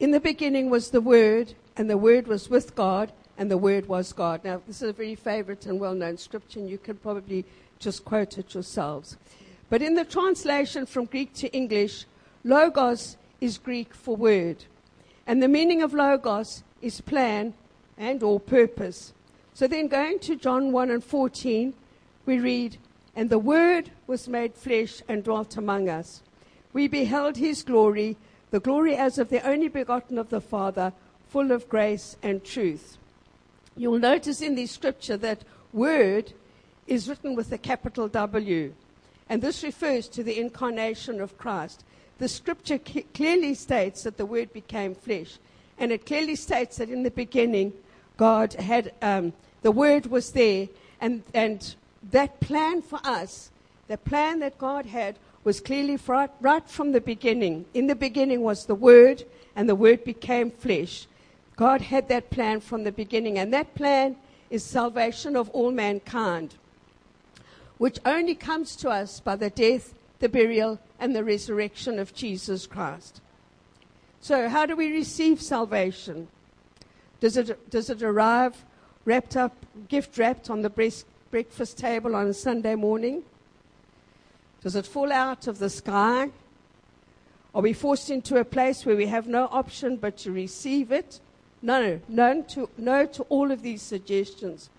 In 0.00 0.10
the 0.10 0.18
beginning 0.18 0.68
was 0.68 0.90
the 0.90 1.00
Word, 1.00 1.54
and 1.76 1.88
the 1.88 1.96
Word 1.96 2.26
was 2.26 2.50
with 2.50 2.74
God, 2.74 3.12
and 3.38 3.48
the 3.48 3.56
Word 3.56 3.86
was 3.86 4.12
God. 4.12 4.42
Now, 4.42 4.60
this 4.66 4.82
is 4.82 4.88
a 4.88 4.92
very 4.92 5.14
favorite 5.14 5.66
and 5.66 5.78
well 5.78 5.94
known 5.94 6.16
scripture, 6.16 6.58
and 6.58 6.68
you 6.68 6.78
can 6.78 6.96
probably 6.96 7.44
just 7.78 8.04
quote 8.04 8.38
it 8.38 8.54
yourselves. 8.54 9.16
But 9.70 9.82
in 9.82 9.94
the 9.94 10.04
translation 10.04 10.84
from 10.84 11.04
Greek 11.04 11.32
to 11.34 11.52
English, 11.52 12.06
logos 12.42 13.16
is 13.40 13.56
Greek 13.56 13.94
for 13.94 14.16
word. 14.16 14.64
And 15.28 15.40
the 15.40 15.46
meaning 15.46 15.80
of 15.80 15.94
logos 15.94 16.64
is 16.82 17.00
plan 17.00 17.54
and 17.96 18.20
or 18.20 18.40
purpose. 18.40 19.12
So 19.54 19.68
then 19.68 19.86
going 19.86 20.18
to 20.20 20.34
John 20.34 20.72
1 20.72 20.90
and 20.90 21.04
14, 21.04 21.72
we 22.26 22.40
read, 22.40 22.78
And 23.14 23.30
the 23.30 23.38
word 23.38 23.92
was 24.08 24.26
made 24.26 24.56
flesh 24.56 25.02
and 25.08 25.22
dwelt 25.22 25.56
among 25.56 25.88
us. 25.88 26.20
We 26.72 26.88
beheld 26.88 27.36
his 27.36 27.62
glory, 27.62 28.16
the 28.52 28.60
glory 28.60 28.94
as 28.94 29.18
of 29.18 29.30
the 29.30 29.44
only 29.48 29.68
begotten 29.68 30.18
of 30.18 30.28
the 30.28 30.40
Father, 30.40 30.92
full 31.30 31.50
of 31.50 31.70
grace 31.70 32.16
and 32.22 32.44
truth. 32.44 32.98
You'll 33.74 33.98
notice 33.98 34.42
in 34.42 34.54
the 34.54 34.66
scripture 34.66 35.16
that 35.16 35.42
word 35.72 36.34
is 36.86 37.08
written 37.08 37.34
with 37.34 37.50
a 37.50 37.56
capital 37.56 38.08
W, 38.08 38.74
and 39.30 39.40
this 39.40 39.64
refers 39.64 40.06
to 40.08 40.22
the 40.22 40.38
incarnation 40.38 41.18
of 41.22 41.38
Christ. 41.38 41.82
The 42.18 42.28
scripture 42.28 42.78
clearly 42.78 43.54
states 43.54 44.02
that 44.02 44.18
the 44.18 44.26
word 44.26 44.52
became 44.52 44.94
flesh, 44.94 45.38
and 45.78 45.90
it 45.90 46.04
clearly 46.04 46.36
states 46.36 46.76
that 46.76 46.90
in 46.90 47.04
the 47.04 47.10
beginning, 47.10 47.72
God 48.18 48.52
had, 48.52 48.92
um, 49.00 49.32
the 49.62 49.72
word 49.72 50.06
was 50.06 50.32
there, 50.32 50.68
and, 51.00 51.22
and 51.32 51.74
that 52.10 52.38
plan 52.40 52.82
for 52.82 53.00
us, 53.02 53.50
the 53.88 53.96
plan 53.96 54.40
that 54.40 54.58
God 54.58 54.84
had, 54.84 55.16
was 55.44 55.60
clearly 55.60 55.98
right, 56.06 56.30
right 56.40 56.68
from 56.68 56.92
the 56.92 57.00
beginning. 57.00 57.64
In 57.74 57.86
the 57.86 57.94
beginning 57.94 58.42
was 58.42 58.66
the 58.66 58.74
Word, 58.74 59.24
and 59.56 59.68
the 59.68 59.74
Word 59.74 60.04
became 60.04 60.50
flesh. 60.50 61.06
God 61.56 61.80
had 61.80 62.08
that 62.08 62.30
plan 62.30 62.60
from 62.60 62.84
the 62.84 62.92
beginning, 62.92 63.38
and 63.38 63.52
that 63.52 63.74
plan 63.74 64.16
is 64.50 64.64
salvation 64.64 65.36
of 65.36 65.48
all 65.50 65.70
mankind, 65.70 66.54
which 67.78 67.98
only 68.04 68.34
comes 68.34 68.76
to 68.76 68.90
us 68.90 69.20
by 69.20 69.36
the 69.36 69.50
death, 69.50 69.94
the 70.20 70.28
burial, 70.28 70.78
and 70.98 71.16
the 71.16 71.24
resurrection 71.24 71.98
of 71.98 72.14
Jesus 72.14 72.66
Christ. 72.66 73.20
So, 74.20 74.48
how 74.48 74.66
do 74.66 74.76
we 74.76 74.92
receive 74.92 75.42
salvation? 75.42 76.28
Does 77.18 77.36
it, 77.36 77.70
does 77.70 77.90
it 77.90 78.02
arrive 78.02 78.64
wrapped 79.04 79.36
up, 79.36 79.66
gift 79.88 80.16
wrapped 80.16 80.48
on 80.48 80.62
the 80.62 80.94
breakfast 81.30 81.78
table 81.78 82.14
on 82.14 82.28
a 82.28 82.34
Sunday 82.34 82.74
morning? 82.74 83.24
Does 84.62 84.76
it 84.76 84.86
fall 84.86 85.12
out 85.12 85.46
of 85.46 85.58
the 85.58 85.70
sky? 85.70 86.30
Are 87.54 87.62
we 87.62 87.72
forced 87.72 88.10
into 88.10 88.38
a 88.38 88.44
place 88.44 88.86
where 88.86 88.96
we 88.96 89.06
have 89.06 89.26
no 89.26 89.48
option 89.50 89.96
but 89.96 90.16
to 90.18 90.32
receive 90.32 90.92
it? 90.92 91.20
No, 91.60 92.00
no 92.08 92.42
to, 92.42 92.68
no 92.78 93.06
to 93.06 93.22
all 93.24 93.50
of 93.50 93.62
these 93.62 93.82
suggestions. 93.82 94.70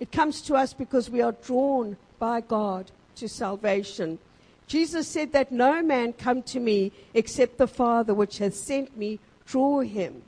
It 0.00 0.12
comes 0.12 0.42
to 0.42 0.54
us 0.54 0.72
because 0.72 1.10
we 1.10 1.22
are 1.22 1.32
drawn 1.32 1.96
by 2.18 2.40
God 2.40 2.90
to 3.16 3.28
salvation. 3.28 4.18
Jesus 4.66 5.08
said 5.08 5.32
that 5.32 5.50
no 5.50 5.82
man 5.82 6.12
come 6.12 6.42
to 6.42 6.60
me 6.60 6.92
except 7.14 7.58
the 7.58 7.66
Father 7.66 8.14
which 8.14 8.38
has 8.38 8.58
sent 8.58 8.96
me 8.96 9.18
draw 9.46 9.80
him. 9.80 10.22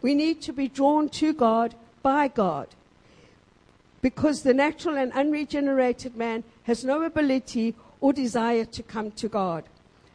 We 0.00 0.14
need 0.14 0.40
to 0.42 0.52
be 0.52 0.68
drawn 0.68 1.08
to 1.10 1.32
God 1.32 1.74
by 2.02 2.28
God. 2.28 2.68
Because 4.00 4.42
the 4.42 4.54
natural 4.54 4.96
and 4.96 5.12
unregenerated 5.12 6.16
man 6.16 6.44
has 6.64 6.84
no 6.84 7.02
ability 7.02 7.74
or 8.02 8.12
desire 8.12 8.64
to 8.64 8.82
come 8.82 9.12
to 9.12 9.28
God. 9.28 9.64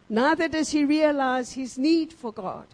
Neither 0.09 0.49
does 0.49 0.69
he 0.69 0.83
realize 0.83 1.53
his 1.53 1.77
need 1.77 2.11
for 2.11 2.33
God. 2.33 2.67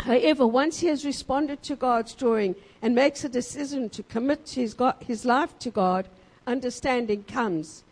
However, 0.00 0.46
once 0.46 0.80
he 0.80 0.86
has 0.88 1.04
responded 1.04 1.62
to 1.62 1.74
God's 1.74 2.14
drawing 2.14 2.54
and 2.82 2.94
makes 2.94 3.24
a 3.24 3.28
decision 3.28 3.88
to 3.90 4.02
commit 4.02 4.50
his, 4.50 4.74
God, 4.74 4.96
his 5.00 5.24
life 5.24 5.58
to 5.60 5.70
God, 5.70 6.08
understanding 6.46 7.24
comes. 7.24 7.84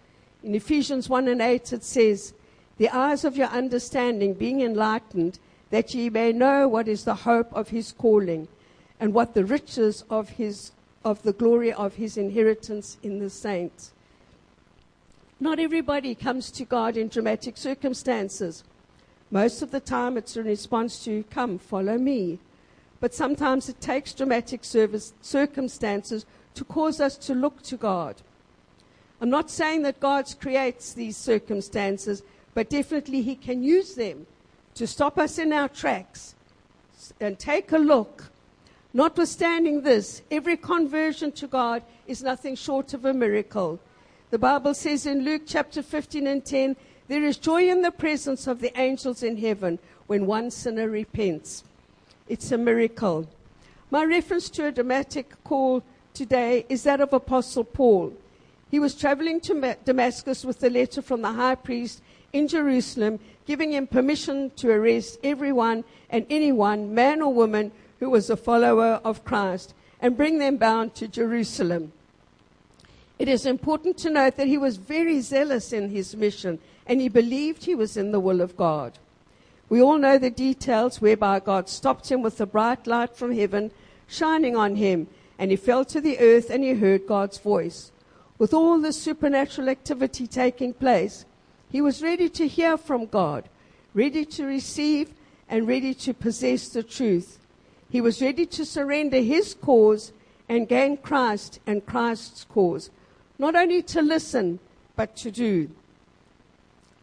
In 0.45 0.55
Ephesians 0.55 1.09
1 1.09 1.27
and 1.27 1.41
8, 1.41 1.73
it 1.73 1.85
says, 1.85 2.35
The 2.77 2.91
eyes 2.91 3.25
of 3.25 3.37
your 3.37 3.49
understanding 3.49 4.35
being 4.35 4.61
enlightened, 4.61 5.39
that 5.71 5.95
ye 5.95 6.11
may 6.11 6.33
know 6.33 6.69
what 6.69 6.87
is 6.87 7.05
the 7.05 7.15
hope 7.15 7.53
of 7.53 7.71
his 7.71 7.93
calling, 7.93 8.47
and 9.01 9.15
what 9.15 9.33
the 9.33 9.45
riches 9.45 10.05
of, 10.11 10.29
his, 10.29 10.73
of 11.03 11.23
the 11.23 11.33
glory 11.33 11.73
of 11.73 11.95
his 11.95 12.19
inheritance 12.19 12.99
in 13.03 13.19
the 13.21 13.31
saints 13.31 13.93
not 15.39 15.59
everybody 15.59 16.15
comes 16.15 16.51
to 16.53 16.65
God 16.65 16.97
in 16.97 17.09
dramatic 17.09 17.57
circumstances. 17.57 18.65
Most 19.31 19.61
of 19.61 19.71
the 19.71 19.81
time, 19.81 20.17
it's 20.17 20.37
in 20.37 20.47
response 20.47 21.05
to, 21.05 21.25
Come, 21.31 21.59
follow 21.59 21.99
me. 21.99 22.39
But 23.01 23.13
sometimes 23.13 23.69
it 23.69 23.81
takes 23.81 24.15
dramatic 24.15 24.65
service, 24.65 25.13
circumstances 25.21 26.25
to 26.55 26.65
cause 26.65 27.01
us 27.01 27.17
to 27.19 27.35
look 27.35 27.63
to 27.63 27.77
God. 27.77 28.17
I'm 29.21 29.31
not 29.31 29.51
saying 29.51 29.83
that 29.83 30.01
God 30.01 30.33
creates 30.41 30.95
these 30.95 31.17
circumstances, 31.17 32.23
but 32.55 32.71
definitely 32.71 33.21
He 33.21 33.35
can 33.35 33.63
use 33.63 33.95
them 33.95 34.27
to 34.75 34.87
stop 34.87 35.19
us 35.19 35.39
in 35.39 35.53
our 35.53 35.69
tracks 35.69 36.35
and 37.21 37.39
take 37.39 37.73
a 37.73 37.79
look. 37.79 38.31
Notwithstanding 38.95 39.83
this, 39.83 40.23
every 40.31 40.57
conversion 40.57 41.33
to 41.33 41.47
God 41.47 41.83
is 42.07 42.23
nothing 42.23 42.55
short 42.55 42.95
of 42.95 43.05
a 43.05 43.13
miracle. 43.13 43.79
The 44.37 44.41
Bible 44.41 44.75
says 44.75 45.07
in 45.07 45.25
Luke 45.25 45.45
chapter 45.47 45.83
15 45.83 46.27
and 46.27 46.45
10, 46.45 46.77
there 47.09 47.25
is 47.25 47.39
joy 47.39 47.71
in 47.71 47.81
the 47.81 47.91
presence 47.91 48.47
of 48.47 48.61
the 48.61 48.79
angels 48.79 49.23
in 49.23 49.39
heaven 49.39 49.79
when 50.09 50.27
one 50.27 50.51
sinner 50.51 50.91
repents. 50.91 51.65
It's 52.29 52.53
a 52.53 52.59
miracle. 52.59 53.27
My 53.91 54.05
reference 54.05 54.51
to 54.51 54.67
a 54.67 54.73
dramatic 54.73 55.43
call 55.43 55.83
today 56.13 56.67
is 56.69 56.83
that 56.83 57.01
of 57.01 57.15
Apostle 57.15 57.65
Paul. 57.65 58.13
He 58.71 58.79
was 58.79 58.95
traveling 58.95 59.41
to 59.41 59.75
Damascus 59.87 60.45
with 60.45 60.63
a 60.63 60.69
letter 60.69 61.01
from 61.01 61.23
the 61.23 61.33
high 61.33 61.55
priest 61.55 62.03
in 62.35 62.47
Jerusalem, 62.47 63.19
giving 63.47 63.73
him 63.73 63.87
permission 63.87 64.51
to 64.57 64.69
arrest 64.69 65.19
everyone 65.25 65.83
and 66.11 66.27
anyone, 66.29 66.95
man 66.95 67.23
or 67.23 67.33
woman, 67.33 67.73
who 68.01 68.11
was 68.11 68.29
a 68.29 68.37
follower 68.37 69.01
of 69.03 69.25
Christ, 69.25 69.73
and 69.99 70.15
bring 70.15 70.41
them 70.41 70.59
bound 70.59 70.95
to 70.97 71.09
Jerusalem. 71.09 71.93
It 73.19 73.29
is 73.29 73.47
important 73.47 73.97
to 73.99 74.11
note 74.11 74.37
that 74.37 74.47
he 74.47 74.59
was 74.59 74.77
very 74.77 75.21
zealous 75.21 75.73
in 75.73 75.91
his 75.91 76.15
mission 76.15 76.59
and 76.87 77.01
he 77.01 77.09
believed 77.09 77.65
he 77.65 77.75
was 77.75 77.97
in 77.97 78.13
the 78.13 78.21
will 78.21 78.41
of 78.41 78.57
God. 78.57 78.99
We 79.69 79.83
all 79.83 79.99
know 79.99 80.19
the 80.19 80.31
details 80.31 81.01
whereby 81.01 81.41
God 81.41 81.69
stopped 81.69 82.11
him 82.11 82.23
with 82.23 82.41
a 82.41 82.47
bright 82.47 82.87
light 82.87 83.17
from 83.17 83.33
heaven 83.33 83.73
shining 84.07 84.55
on 84.55 84.77
him 84.77 85.09
and 85.39 85.51
he 85.51 85.57
fell 85.57 85.85
to 85.87 86.01
the 86.01 86.19
earth 86.19 86.51
and 86.51 86.63
he 86.63 86.75
heard 86.75 87.07
God's 87.07 87.39
voice. 87.39 87.91
With 88.39 88.53
all 88.53 88.79
this 88.79 89.01
supernatural 89.01 89.69
activity 89.69 90.27
taking 90.27 90.75
place, 90.75 91.25
he 91.71 91.81
was 91.81 92.03
ready 92.03 92.29
to 92.29 92.47
hear 92.47 92.77
from 92.77 93.07
God, 93.07 93.49
ready 93.95 94.25
to 94.27 94.45
receive, 94.45 95.11
and 95.49 95.67
ready 95.67 95.95
to 95.95 96.13
possess 96.13 96.69
the 96.69 96.83
truth. 96.83 97.39
He 97.89 98.01
was 98.01 98.21
ready 98.21 98.47
to 98.47 98.65
surrender 98.65 99.21
his 99.21 99.55
cause 99.55 100.13
and 100.49 100.69
gain 100.69 100.97
Christ 100.97 101.61
and 101.67 101.85
Christ's 101.85 102.45
cause, 102.45 102.91
not 103.39 103.55
only 103.55 103.83
to 103.83 104.03
listen, 104.03 104.59
but 104.95 105.17
to 105.17 105.31
do. 105.31 105.71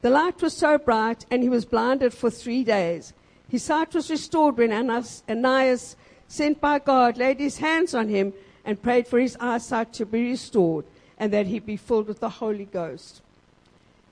The 0.01 0.09
light 0.09 0.41
was 0.41 0.53
so 0.53 0.77
bright, 0.77 1.25
and 1.31 1.43
he 1.43 1.49
was 1.49 1.65
blinded 1.65 2.13
for 2.13 2.29
three 2.29 2.63
days. 2.63 3.13
His 3.49 3.63
sight 3.63 3.93
was 3.93 4.09
restored 4.09 4.57
when 4.57 4.71
Ananias, 4.71 5.95
sent 6.27 6.59
by 6.59 6.79
God, 6.79 7.17
laid 7.17 7.39
his 7.39 7.59
hands 7.59 7.93
on 7.93 8.09
him 8.09 8.33
and 8.65 8.81
prayed 8.81 9.07
for 9.07 9.19
his 9.19 9.37
eyesight 9.39 9.93
to 9.93 10.05
be 10.05 10.29
restored 10.29 10.85
and 11.17 11.31
that 11.31 11.47
he 11.47 11.59
be 11.59 11.77
filled 11.77 12.07
with 12.07 12.19
the 12.19 12.29
Holy 12.29 12.65
Ghost. 12.65 13.21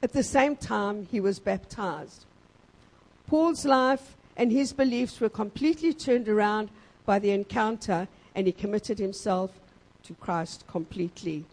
At 0.04 0.14
the 0.14 0.24
same 0.24 0.56
time, 0.56 1.08
he 1.12 1.20
was 1.20 1.40
baptized. 1.40 2.26
Paul's 3.28 3.66
life 3.66 4.16
and 4.38 4.52
his 4.52 4.74
beliefs 4.74 5.20
were 5.20 5.30
completely 5.30 5.94
turned 5.94 6.30
around 6.30 6.70
by 7.06 7.20
the 7.20 7.32
encounter, 7.32 8.08
and 8.36 8.48
he 8.48 8.54
committed 8.54 9.00
himself 9.00 9.52
to 10.04 10.14
Christ 10.14 10.66
completely. 10.68 11.46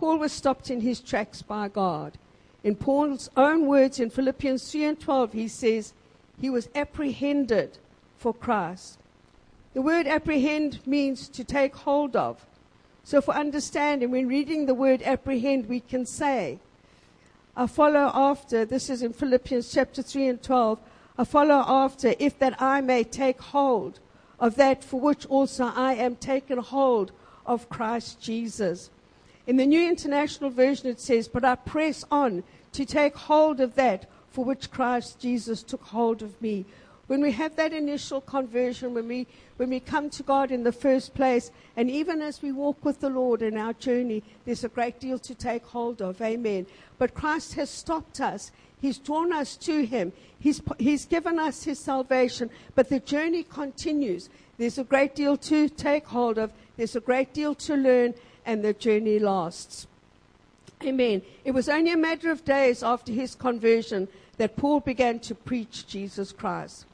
Paul 0.00 0.16
was 0.16 0.32
stopped 0.32 0.70
in 0.70 0.80
his 0.80 0.98
tracks 0.98 1.42
by 1.42 1.68
God. 1.68 2.16
In 2.64 2.74
Paul's 2.74 3.28
own 3.36 3.66
words 3.66 4.00
in 4.00 4.08
Philippians 4.08 4.72
3 4.72 4.84
and 4.84 4.98
12, 4.98 5.32
he 5.34 5.46
says, 5.46 5.92
He 6.40 6.48
was 6.48 6.70
apprehended 6.74 7.76
for 8.16 8.32
Christ. 8.32 8.98
The 9.74 9.82
word 9.82 10.06
apprehend 10.06 10.80
means 10.86 11.28
to 11.28 11.44
take 11.44 11.76
hold 11.76 12.16
of. 12.16 12.46
So, 13.04 13.20
for 13.20 13.34
understanding, 13.34 14.10
when 14.10 14.26
reading 14.26 14.64
the 14.64 14.72
word 14.72 15.02
apprehend, 15.02 15.68
we 15.68 15.80
can 15.80 16.06
say, 16.06 16.60
I 17.54 17.66
follow 17.66 18.10
after, 18.14 18.64
this 18.64 18.88
is 18.88 19.02
in 19.02 19.12
Philippians 19.12 19.70
chapter 19.70 20.00
3 20.00 20.28
and 20.28 20.42
12, 20.42 20.80
I 21.18 21.24
follow 21.24 21.62
after, 21.66 22.14
if 22.18 22.38
that 22.38 22.60
I 22.60 22.80
may 22.80 23.04
take 23.04 23.42
hold 23.42 24.00
of 24.38 24.56
that 24.56 24.82
for 24.82 24.98
which 24.98 25.26
also 25.26 25.64
I 25.76 25.92
am 25.92 26.16
taken 26.16 26.56
hold 26.56 27.12
of 27.44 27.68
Christ 27.68 28.22
Jesus. 28.22 28.88
In 29.50 29.56
the 29.56 29.66
New 29.66 29.84
International 29.88 30.48
Version, 30.48 30.90
it 30.90 31.00
says, 31.00 31.26
But 31.26 31.44
I 31.44 31.56
press 31.56 32.04
on 32.08 32.44
to 32.70 32.84
take 32.84 33.16
hold 33.16 33.58
of 33.58 33.74
that 33.74 34.08
for 34.28 34.44
which 34.44 34.70
Christ 34.70 35.18
Jesus 35.18 35.64
took 35.64 35.82
hold 35.82 36.22
of 36.22 36.40
me. 36.40 36.66
When 37.08 37.20
we 37.20 37.32
have 37.32 37.56
that 37.56 37.72
initial 37.72 38.20
conversion, 38.20 38.94
when 38.94 39.08
we, 39.08 39.26
when 39.56 39.70
we 39.70 39.80
come 39.80 40.08
to 40.10 40.22
God 40.22 40.52
in 40.52 40.62
the 40.62 40.70
first 40.70 41.14
place, 41.14 41.50
and 41.76 41.90
even 41.90 42.22
as 42.22 42.40
we 42.42 42.52
walk 42.52 42.84
with 42.84 43.00
the 43.00 43.10
Lord 43.10 43.42
in 43.42 43.58
our 43.58 43.72
journey, 43.72 44.22
there's 44.44 44.62
a 44.62 44.68
great 44.68 45.00
deal 45.00 45.18
to 45.18 45.34
take 45.34 45.64
hold 45.64 46.00
of. 46.00 46.22
Amen. 46.22 46.64
But 46.98 47.14
Christ 47.14 47.54
has 47.54 47.70
stopped 47.70 48.20
us. 48.20 48.52
He's 48.80 48.98
drawn 48.98 49.32
us 49.32 49.56
to 49.56 49.84
Him. 49.84 50.12
He's, 50.38 50.62
he's 50.78 51.06
given 51.06 51.40
us 51.40 51.64
His 51.64 51.80
salvation. 51.80 52.50
But 52.76 52.88
the 52.88 53.00
journey 53.00 53.42
continues. 53.42 54.30
There's 54.58 54.78
a 54.78 54.84
great 54.84 55.16
deal 55.16 55.36
to 55.38 55.68
take 55.68 56.06
hold 56.06 56.38
of. 56.38 56.52
There's 56.76 56.94
a 56.94 57.00
great 57.00 57.34
deal 57.34 57.54
to 57.56 57.74
learn, 57.74 58.14
and 58.50 58.64
the 58.64 58.72
journey 58.72 59.20
lasts. 59.20 59.86
Amen. 60.82 61.22
It 61.44 61.52
was 61.52 61.68
only 61.68 61.92
a 61.92 61.96
matter 61.96 62.32
of 62.32 62.44
days 62.44 62.82
after 62.82 63.12
his 63.12 63.36
conversion 63.36 64.08
that 64.38 64.56
Paul 64.56 64.80
began 64.80 65.20
to 65.20 65.36
preach 65.36 65.86
Jesus 65.86 66.32
Christ. 66.32 66.84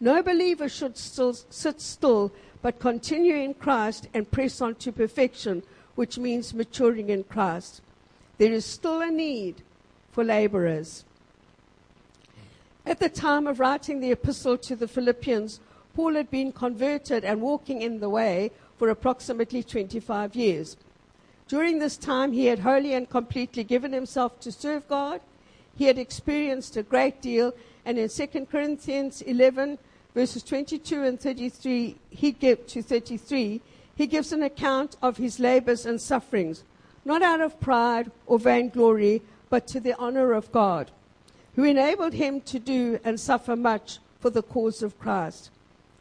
No 0.00 0.20
believer 0.20 0.68
should 0.68 0.96
still 0.96 1.32
sit 1.32 1.80
still, 1.80 2.32
but 2.60 2.80
continue 2.80 3.36
in 3.36 3.54
Christ 3.54 4.08
and 4.14 4.28
press 4.28 4.60
on 4.60 4.74
to 4.76 4.90
perfection, 4.90 5.62
which 5.94 6.18
means 6.18 6.52
maturing 6.52 7.08
in 7.10 7.22
Christ. 7.22 7.82
There 8.38 8.52
is 8.52 8.64
still 8.64 9.00
a 9.00 9.10
need 9.10 9.62
for 10.10 10.24
laborers. 10.24 11.04
At 12.84 12.98
the 12.98 13.08
time 13.08 13.46
of 13.46 13.60
writing 13.60 14.00
the 14.00 14.10
epistle 14.10 14.58
to 14.58 14.74
the 14.74 14.88
Philippians, 14.88 15.60
Paul 15.94 16.14
had 16.14 16.30
been 16.30 16.50
converted 16.50 17.24
and 17.24 17.40
walking 17.40 17.80
in 17.80 18.00
the 18.00 18.10
way 18.10 18.50
for 18.76 18.88
approximately 18.88 19.62
25 19.62 20.34
years. 20.34 20.76
During 21.48 21.78
this 21.78 21.96
time, 21.96 22.32
he 22.32 22.46
had 22.46 22.58
wholly 22.58 22.92
and 22.94 23.08
completely 23.08 23.62
given 23.62 23.92
himself 23.92 24.40
to 24.40 24.50
serve 24.50 24.88
God. 24.88 25.20
He 25.76 25.84
had 25.84 25.98
experienced 25.98 26.76
a 26.76 26.82
great 26.82 27.22
deal, 27.22 27.52
and 27.84 27.98
in 27.98 28.08
2 28.08 28.46
Corinthians 28.50 29.22
11, 29.22 29.78
verses 30.12 30.42
22 30.42 31.04
and 31.04 31.20
33, 31.20 31.96
he 32.10 32.32
to 32.32 32.82
33, 32.82 33.60
he 33.94 34.06
gives 34.06 34.32
an 34.32 34.42
account 34.42 34.96
of 35.00 35.18
his 35.18 35.38
labors 35.38 35.86
and 35.86 36.00
sufferings, 36.00 36.64
not 37.04 37.22
out 37.22 37.40
of 37.40 37.60
pride 37.60 38.10
or 38.26 38.38
vainglory, 38.40 39.22
but 39.48 39.68
to 39.68 39.78
the 39.78 39.96
honor 39.98 40.32
of 40.32 40.50
God, 40.50 40.90
who 41.54 41.62
enabled 41.62 42.14
him 42.14 42.40
to 42.40 42.58
do 42.58 42.98
and 43.04 43.20
suffer 43.20 43.54
much 43.54 44.00
for 44.18 44.30
the 44.30 44.42
cause 44.42 44.82
of 44.82 44.98
Christ. 44.98 45.50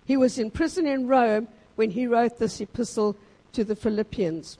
He 0.06 0.18
was 0.18 0.40
in 0.40 0.50
prison 0.50 0.88
in 0.88 1.08
Rome 1.08 1.48
when 1.76 1.92
he 1.92 2.08
wrote 2.08 2.40
this 2.40 2.60
epistle 2.60 3.16
to 3.54 3.64
the 3.64 3.76
Philippians. 3.76 4.58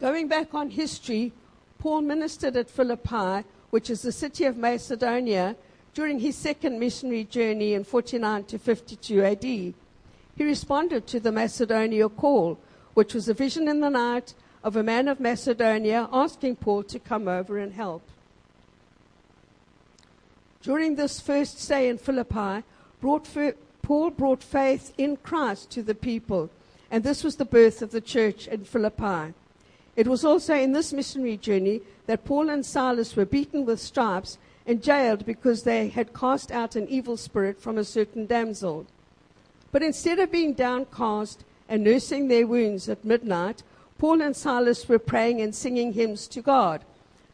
Going 0.00 0.28
back 0.28 0.52
on 0.54 0.68
history, 0.70 1.32
Paul 1.78 2.02
ministered 2.02 2.56
at 2.56 2.68
Philippi, 2.68 3.48
which 3.70 3.88
is 3.88 4.02
the 4.02 4.12
city 4.12 4.44
of 4.44 4.58
Macedonia, 4.58 5.56
during 5.94 6.18
his 6.18 6.36
second 6.36 6.78
missionary 6.78 7.24
journey 7.24 7.72
in 7.72 7.82
49 7.82 8.44
to 8.44 8.58
52 8.58 9.22
AD. 9.22 9.42
He 9.42 9.74
responded 10.38 11.06
to 11.06 11.18
the 11.18 11.32
Macedonia 11.32 12.10
call, 12.10 12.58
which 12.92 13.14
was 13.14 13.28
a 13.28 13.34
vision 13.34 13.68
in 13.68 13.80
the 13.80 13.88
night 13.88 14.34
of 14.62 14.76
a 14.76 14.82
man 14.82 15.08
of 15.08 15.18
Macedonia 15.18 16.08
asking 16.12 16.56
Paul 16.56 16.82
to 16.82 16.98
come 16.98 17.26
over 17.26 17.56
and 17.58 17.72
help. 17.72 18.02
During 20.60 20.96
this 20.96 21.20
first 21.20 21.58
stay 21.58 21.88
in 21.88 21.96
Philippi, 21.96 22.64
brought 23.00 23.26
Paul 23.80 24.10
brought 24.10 24.42
faith 24.42 24.92
in 24.98 25.16
Christ 25.16 25.70
to 25.70 25.82
the 25.82 25.94
people, 25.94 26.50
and 26.90 27.02
this 27.02 27.24
was 27.24 27.36
the 27.36 27.44
birth 27.46 27.80
of 27.80 27.92
the 27.92 28.00
church 28.02 28.46
in 28.46 28.64
Philippi. 28.64 29.32
It 29.96 30.06
was 30.06 30.24
also 30.24 30.54
in 30.54 30.72
this 30.72 30.92
missionary 30.92 31.38
journey 31.38 31.80
that 32.06 32.24
Paul 32.24 32.50
and 32.50 32.64
Silas 32.64 33.16
were 33.16 33.24
beaten 33.24 33.64
with 33.64 33.80
stripes 33.80 34.38
and 34.66 34.82
jailed 34.82 35.24
because 35.24 35.62
they 35.62 35.88
had 35.88 36.12
cast 36.12 36.52
out 36.52 36.76
an 36.76 36.86
evil 36.88 37.16
spirit 37.16 37.60
from 37.60 37.78
a 37.78 37.84
certain 37.84 38.26
damsel. 38.26 38.86
But 39.72 39.82
instead 39.82 40.18
of 40.18 40.30
being 40.30 40.52
downcast 40.52 41.44
and 41.68 41.82
nursing 41.82 42.28
their 42.28 42.46
wounds 42.46 42.88
at 42.88 43.04
midnight, 43.04 43.62
Paul 43.98 44.20
and 44.20 44.36
Silas 44.36 44.88
were 44.88 44.98
praying 44.98 45.40
and 45.40 45.54
singing 45.54 45.94
hymns 45.94 46.28
to 46.28 46.42
God. 46.42 46.84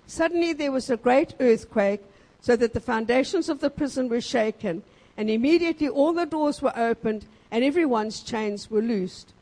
Suddenly 0.06 0.52
there 0.52 0.72
was 0.72 0.88
a 0.88 0.96
great 0.96 1.34
earthquake, 1.40 2.02
so 2.40 2.56
that 2.56 2.72
the 2.74 2.80
foundations 2.80 3.48
of 3.48 3.60
the 3.60 3.70
prison 3.70 4.08
were 4.08 4.20
shaken, 4.20 4.82
and 5.16 5.30
immediately 5.30 5.88
all 5.88 6.12
the 6.12 6.26
doors 6.26 6.60
were 6.60 6.76
opened, 6.76 7.26
and 7.50 7.64
everyone's 7.64 8.20
chains 8.20 8.70
were 8.70 8.82
loosed. 8.82 9.32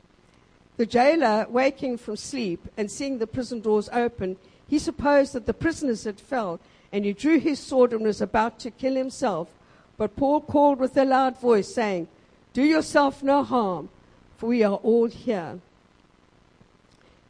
The 0.81 0.87
jailer, 0.87 1.47
waking 1.51 1.99
from 1.99 2.17
sleep 2.17 2.67
and 2.75 2.91
seeing 2.91 3.19
the 3.19 3.27
prison 3.27 3.61
doors 3.61 3.91
open, 3.93 4.39
he 4.67 4.79
supposed 4.79 5.35
that 5.35 5.45
the 5.45 5.53
prisoners 5.53 6.05
had 6.05 6.19
fell 6.19 6.59
and 6.91 7.05
he 7.05 7.13
drew 7.13 7.39
his 7.39 7.59
sword 7.59 7.93
and 7.93 8.03
was 8.03 8.23
about 8.23 8.59
to 8.61 8.71
kill 8.71 8.95
himself. 8.95 9.51
But 9.99 10.17
Paul 10.17 10.41
called 10.41 10.79
with 10.79 10.97
a 10.97 11.05
loud 11.05 11.39
voice, 11.39 11.75
saying, 11.75 12.09
Do 12.55 12.63
yourself 12.63 13.23
no 13.23 13.43
harm, 13.45 13.91
for 14.39 14.47
we 14.47 14.63
are 14.63 14.77
all 14.77 15.05
here. 15.05 15.61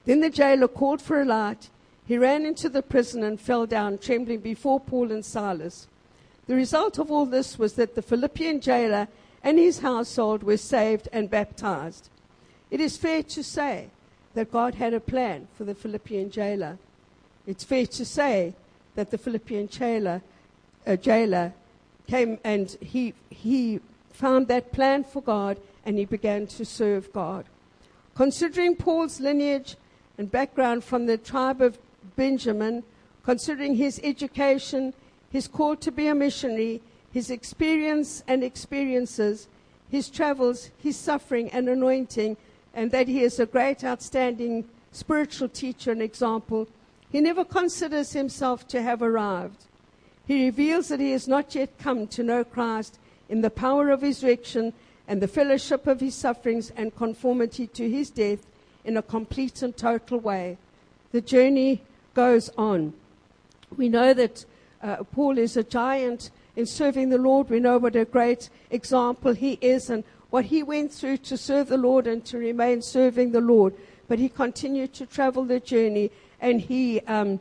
Then 0.05 0.21
the 0.21 0.31
jailer 0.31 0.69
called 0.69 1.03
for 1.03 1.21
a 1.21 1.25
light. 1.25 1.71
He 2.07 2.17
ran 2.17 2.47
into 2.47 2.69
the 2.69 2.83
prison 2.83 3.25
and 3.25 3.41
fell 3.41 3.67
down, 3.67 3.99
trembling 3.99 4.43
before 4.43 4.79
Paul 4.79 5.11
and 5.11 5.25
Silas. 5.25 5.89
The 6.47 6.55
result 6.55 7.01
of 7.01 7.11
all 7.11 7.27
this 7.27 7.59
was 7.59 7.73
that 7.73 7.97
the 7.97 8.03
Philippian 8.03 8.61
jailer 8.61 9.09
and 9.43 9.59
his 9.59 9.81
household 9.81 10.45
were 10.45 10.57
saved 10.57 11.09
and 11.13 11.29
baptized. 11.29 12.11
It 12.71 12.81
is 12.81 12.97
fair 12.97 13.23
to 13.25 13.43
say 13.43 13.89
that 14.35 14.53
God 14.53 14.77
had 14.77 14.95
a 14.95 15.01
plan 15.01 15.49
for 15.57 15.65
the 15.65 15.75
Philippian 15.75 16.31
jailer. 16.31 16.79
It's 17.47 17.65
fair 17.65 17.87
to 17.87 18.05
say 18.05 18.55
that 18.95 19.11
the 19.11 19.19
Philippian 19.19 19.69
jailer, 19.69 20.23
uh, 20.87 20.97
jailer 20.97 21.53
came 22.07 22.39
and 22.45 22.71
he, 22.81 23.15
he 23.29 23.81
found 24.13 24.49
that 24.49 24.73
plan 24.73 25.05
for 25.05 25.23
God 25.23 25.59
and 25.85 25.99
he 25.99 26.05
began 26.05 26.47
to 26.47 26.65
serve 26.65 27.13
God. 27.13 27.47
Considering 28.15 28.77
Paul's 28.77 29.21
lineage 29.21 29.77
and 30.19 30.31
background 30.31 30.85
from 30.85 31.07
the 31.07 31.17
tribe 31.17 31.61
of 31.61 31.79
Benjamin, 32.17 32.83
considering 33.25 33.75
his 33.75 34.01
education, 34.05 34.93
his 35.31 35.49
call 35.49 35.77
to 35.77 35.91
be 35.91 36.07
a 36.07 36.15
missionary, 36.15 36.83
his 37.13 37.31
experience 37.31 38.23
and 38.29 38.45
experiences, 38.45 39.49
his 39.91 40.09
travels, 40.09 40.71
his 40.79 40.97
suffering 40.97 41.51
and 41.51 41.69
anointing, 41.69 42.37
and 42.75 42.91
that 42.91 43.09
he 43.09 43.23
is 43.23 43.39
a 43.39 43.47
great, 43.47 43.85
outstanding 43.85 44.65
spiritual 44.93 45.49
teacher 45.49 45.93
and 45.93 46.03
example, 46.03 46.69
he 47.11 47.21
never 47.21 47.45
considers 47.45 48.13
himself 48.13 48.67
to 48.69 48.83
have 48.83 49.03
arrived. 49.03 49.65
He 50.27 50.45
reveals 50.45 50.89
that 50.89 51.01
he 51.01 51.11
has 51.13 51.27
not 51.27 51.55
yet 51.55 51.79
come 51.79 52.07
to 52.09 52.23
know 52.23 52.45
Christ 52.45 52.99
in 53.29 53.41
the 53.41 53.51
power 53.51 53.91
of 53.91 54.03
his 54.03 54.23
resurrection 54.23 54.73
and 55.09 55.21
the 55.21 55.29
fellowship 55.29 55.87
of 55.89 56.01
his 56.01 56.15
sufferings 56.15 56.71
and 56.77 56.95
conformity 56.95 57.67
to 57.67 57.91
his 57.91 58.11
death 58.11 58.47
in 58.85 58.97
a 58.97 59.03
complete 59.03 59.63
and 59.63 59.77
total 59.77 60.19
way. 60.19 60.57
The 61.11 61.21
journey 61.21 61.83
goes 62.15 62.49
on. 62.57 62.93
We 63.77 63.89
know 63.89 64.15
that 64.15 64.45
uh, 64.83 65.03
Paul 65.13 65.39
is 65.39 65.57
a 65.57 65.65
giant 65.65 66.31
in 66.57 66.67
serving 66.67 67.11
the 67.11 67.19
Lord. 67.19 67.51
We 67.51 67.61
know 67.61 67.79
what 67.79 67.97
a 67.97 68.05
great 68.05 68.51
example 68.71 69.33
he 69.33 69.59
is 69.61 69.91
and 69.91 70.05
what 70.31 70.47
he 70.47 70.63
went 70.63 70.93
through 70.93 71.19
to 71.19 71.37
serve 71.37 71.69
the 71.69 71.77
Lord 71.77 72.07
and 72.07 72.25
to 72.27 72.39
remain 72.39 72.83
serving 72.83 73.33
the 73.33 73.41
Lord. 73.41 73.75
But 74.09 74.19
he 74.19 74.29
continued 74.29 74.95
to 74.95 75.07
travel 75.07 75.45
the 75.45 75.61
journey 75.61 76.11
and 76.41 76.61
he, 76.61 77.01
um, 77.01 77.41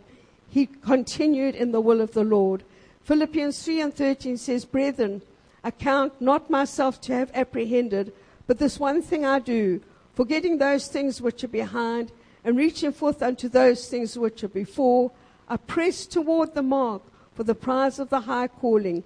he 0.49 0.65
continued 0.65 1.56
in 1.56 1.71
the 1.71 1.82
will 1.82 2.02
of 2.02 2.13
the 2.13 2.23
Lord. 2.23 2.63
Philippians 3.04 3.63
3 3.63 3.82
and 3.82 3.93
13 3.93 4.38
says, 4.38 4.65
Brethren, 4.65 5.21
I 5.63 5.71
count 5.71 6.21
not 6.21 6.49
myself 6.49 7.02
to 7.02 7.13
have 7.13 7.32
apprehended, 7.34 8.13
but 8.47 8.60
this 8.60 8.80
one 8.80 9.02
thing 9.02 9.25
I 9.25 9.39
do, 9.39 9.82
forgetting 10.13 10.58
those 10.58 10.88
things 10.88 11.21
which 11.21 11.43
are 11.43 11.49
behind 11.49 12.12
and 12.43 12.58
reaching 12.58 12.91
forth 12.91 13.21
unto 13.21 13.49
those 13.49 13.88
things 13.88 14.17
which 14.17 14.43
are 14.43 14.49
before, 14.49 15.12
I 15.47 15.58
press 15.58 16.06
toward 16.06 16.54
the 16.54 16.63
mark 16.63 17.02
for 17.34 17.43
the 17.43 17.56
prize 17.56 17.99
of 17.99 18.10
the 18.10 18.21
high 18.21 18.47
calling 18.47 19.04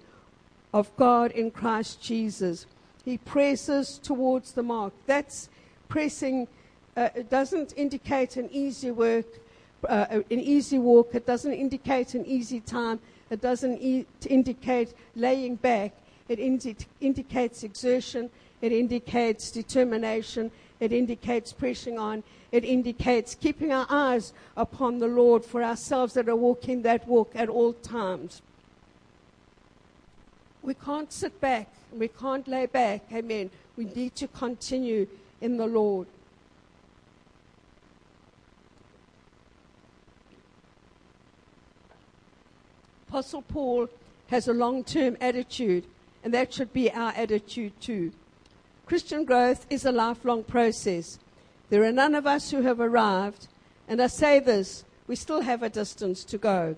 of 0.73 0.95
God 0.97 1.31
in 1.31 1.51
Christ 1.51 2.01
Jesus. 2.01 2.65
He 3.03 3.17
presses 3.17 3.99
towards 3.99 4.53
the 4.53 4.63
mark. 4.63 4.93
That's 5.05 5.49
pressing. 5.89 6.47
Uh, 6.95 7.09
it 7.15 7.29
doesn't 7.29 7.73
indicate 7.75 8.37
an 8.37 8.49
easy 8.51 8.91
work, 8.91 9.25
uh, 9.87 10.21
an 10.31 10.39
easy 10.39 10.79
walk. 10.79 11.13
It 11.13 11.25
doesn't 11.25 11.53
indicate 11.53 12.13
an 12.13 12.25
easy 12.25 12.59
time. 12.61 12.99
It 13.29 13.41
doesn't 13.41 13.81
e- 13.81 14.05
indicate 14.29 14.93
laying 15.15 15.55
back. 15.55 15.93
It 16.29 16.39
indi- 16.39 16.77
indicates 17.01 17.63
exertion. 17.63 18.29
It 18.61 18.71
indicates 18.71 19.51
determination. 19.51 20.51
It 20.79 20.93
indicates 20.93 21.51
pressing 21.51 21.99
on. 21.99 22.23
It 22.51 22.63
indicates 22.63 23.35
keeping 23.35 23.73
our 23.73 23.87
eyes 23.89 24.31
upon 24.55 24.99
the 24.99 25.07
Lord 25.07 25.43
for 25.43 25.63
ourselves 25.63 26.13
that 26.13 26.29
are 26.29 26.35
walking 26.35 26.83
that 26.83 27.07
walk 27.07 27.31
at 27.35 27.49
all 27.49 27.73
times. 27.73 28.41
We 30.63 30.73
can't 30.73 31.11
sit 31.11 31.39
back. 31.41 31.67
We 31.91 32.07
can't 32.07 32.47
lay 32.47 32.65
back. 32.65 33.01
Amen. 33.11 33.51
We 33.75 33.85
need 33.85 34.15
to 34.15 34.27
continue 34.29 35.07
in 35.41 35.57
the 35.57 35.67
Lord. 35.67 36.07
Apostle 43.09 43.43
Paul 43.43 43.89
has 44.27 44.47
a 44.47 44.53
long 44.53 44.83
term 44.83 45.17
attitude, 45.21 45.85
and 46.23 46.33
that 46.33 46.51
should 46.53 46.73
be 46.73 46.89
our 46.91 47.11
attitude 47.11 47.79
too. 47.79 48.11
Christian 48.85 49.25
growth 49.25 49.67
is 49.69 49.85
a 49.85 49.91
lifelong 49.91 50.43
process. 50.43 51.19
There 51.69 51.83
are 51.83 51.91
none 51.91 52.15
of 52.15 52.25
us 52.25 52.49
who 52.49 52.61
have 52.61 52.79
arrived, 52.79 53.47
and 53.87 54.01
I 54.01 54.07
say 54.07 54.39
this, 54.39 54.83
we 55.07 55.15
still 55.15 55.41
have 55.41 55.61
a 55.61 55.69
distance 55.69 56.23
to 56.23 56.37
go. 56.37 56.75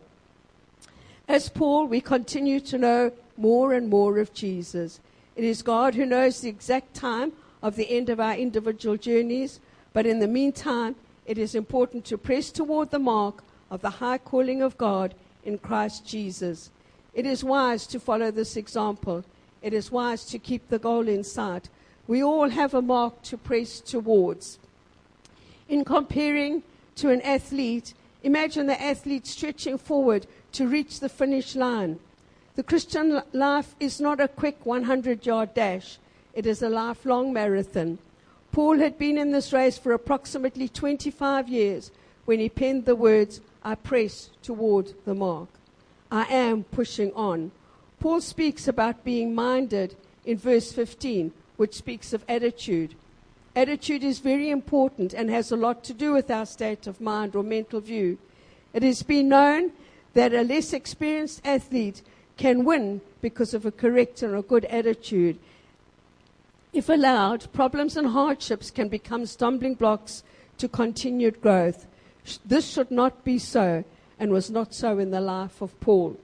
As 1.28 1.50
Paul, 1.50 1.88
we 1.88 2.02
continue 2.02 2.60
to 2.62 2.78
know 2.78 3.12
more 3.36 3.74
and 3.74 3.90
more 3.90 4.20
of 4.20 4.34
Jesus. 4.34 5.00
It 5.36 5.44
is 5.44 5.64
God 5.64 5.96
who 5.96 6.06
knows 6.06 6.40
the 6.40 6.50
exact 6.50 6.94
time 6.94 7.34
of 7.64 7.76
the 7.76 7.90
end 7.90 8.10
of 8.10 8.20
our 8.20 8.36
individual 8.36 8.96
journeys, 8.96 9.60
but 9.92 10.06
in 10.06 10.20
the 10.20 10.28
meantime, 10.28 10.96
it 11.26 11.40
is 11.40 11.56
important 11.56 12.06
to 12.06 12.18
press 12.18 12.52
toward 12.52 12.92
the 12.92 13.00
mark 13.00 13.44
of 13.72 13.82
the 13.82 13.90
high 13.90 14.20
calling 14.20 14.62
of 14.62 14.78
God 14.78 15.16
in 15.44 15.58
Christ 15.58 16.06
Jesus. 16.06 16.70
It 17.16 17.26
is 17.26 17.44
wise 17.44 17.88
to 17.88 18.00
follow 18.00 18.30
this 18.30 18.56
example. 18.56 19.26
It 19.64 19.74
is 19.74 19.92
wise 19.92 20.26
to 20.26 20.38
keep 20.38 20.70
the 20.70 20.78
goal 20.78 21.08
in 21.08 21.24
sight. 21.24 21.70
We 22.08 22.24
all 22.24 22.50
have 22.50 22.76
a 22.76 22.84
mark 22.84 23.24
to 23.24 23.38
press 23.38 23.80
towards. 23.80 24.60
In 25.68 25.84
comparing 25.84 26.62
to 26.98 27.10
an 27.10 27.22
athlete, 27.22 27.96
imagine 28.22 28.68
the 28.68 28.80
athlete 28.80 29.26
stretching 29.26 29.80
forward 29.80 30.28
to 30.56 30.68
reach 30.68 31.02
the 31.02 31.10
finish 31.10 31.56
line. 31.56 32.00
The 32.56 32.64
Christian 32.64 33.22
life 33.34 33.76
is 33.80 34.00
not 34.00 34.22
a 34.22 34.30
quick 34.30 34.66
100 34.66 35.26
yard 35.26 35.54
dash, 35.54 35.98
it 36.34 36.46
is 36.46 36.62
a 36.62 36.70
lifelong 36.70 37.34
marathon. 37.34 37.98
Paul 38.54 38.80
had 38.80 38.98
been 38.98 39.18
in 39.18 39.32
this 39.32 39.52
race 39.52 39.78
for 39.78 39.92
approximately 39.92 40.70
25 40.70 41.50
years 41.50 41.92
when 42.24 42.40
he 42.40 42.48
penned 42.48 42.86
the 42.86 42.96
words, 42.96 43.42
I 43.64 43.76
press 43.76 44.30
toward 44.42 44.94
the 45.04 45.14
mark. 45.14 45.50
I 46.10 46.24
am 46.24 46.64
pushing 46.64 47.12
on. 47.14 47.52
Paul 48.00 48.22
speaks 48.22 48.68
about 48.68 49.04
being 49.04 49.36
minded 49.36 49.96
in 50.26 50.38
verse 50.38 50.72
15, 50.72 51.34
which 51.58 51.76
speaks 51.76 52.14
of 52.14 52.24
attitude. 52.30 52.96
Attitude 53.58 54.04
is 54.06 54.20
very 54.20 54.50
important 54.50 55.14
and 55.14 55.30
has 55.30 55.52
a 55.52 55.58
lot 55.58 55.84
to 55.84 55.94
do 55.94 56.14
with 56.14 56.32
our 56.32 56.46
state 56.46 56.88
of 56.88 57.02
mind 57.02 57.36
or 57.36 57.44
mental 57.44 57.82
view. 57.82 58.18
It 58.74 58.84
has 58.84 59.04
been 59.04 59.30
known 59.30 59.72
that 60.16 60.34
a 60.34 60.42
less 60.42 60.74
experienced 60.74 61.42
athlete 61.46 62.02
can 62.38 62.66
win 62.66 63.02
because 63.22 63.54
of 63.54 63.66
a 63.66 63.72
correct 63.72 64.24
and 64.24 64.36
a 64.36 64.42
good 64.42 64.66
attitude. 64.66 65.38
If 66.74 66.90
allowed, 66.90 67.52
problems 67.54 67.96
and 67.96 68.08
hardships 68.08 68.72
can 68.72 68.90
become 68.90 69.26
stumbling 69.26 69.76
blocks 69.76 70.24
to 70.58 70.68
continued 70.68 71.42
growth. 71.42 71.86
This 72.44 72.68
should 72.68 72.92
not 72.92 73.24
be 73.24 73.38
so 73.38 73.84
and 74.20 74.32
was 74.32 74.50
not 74.50 74.74
so 74.74 74.98
in 75.00 75.12
the 75.12 75.22
life 75.22 75.62
of 75.62 75.80
Paul. 75.80 76.18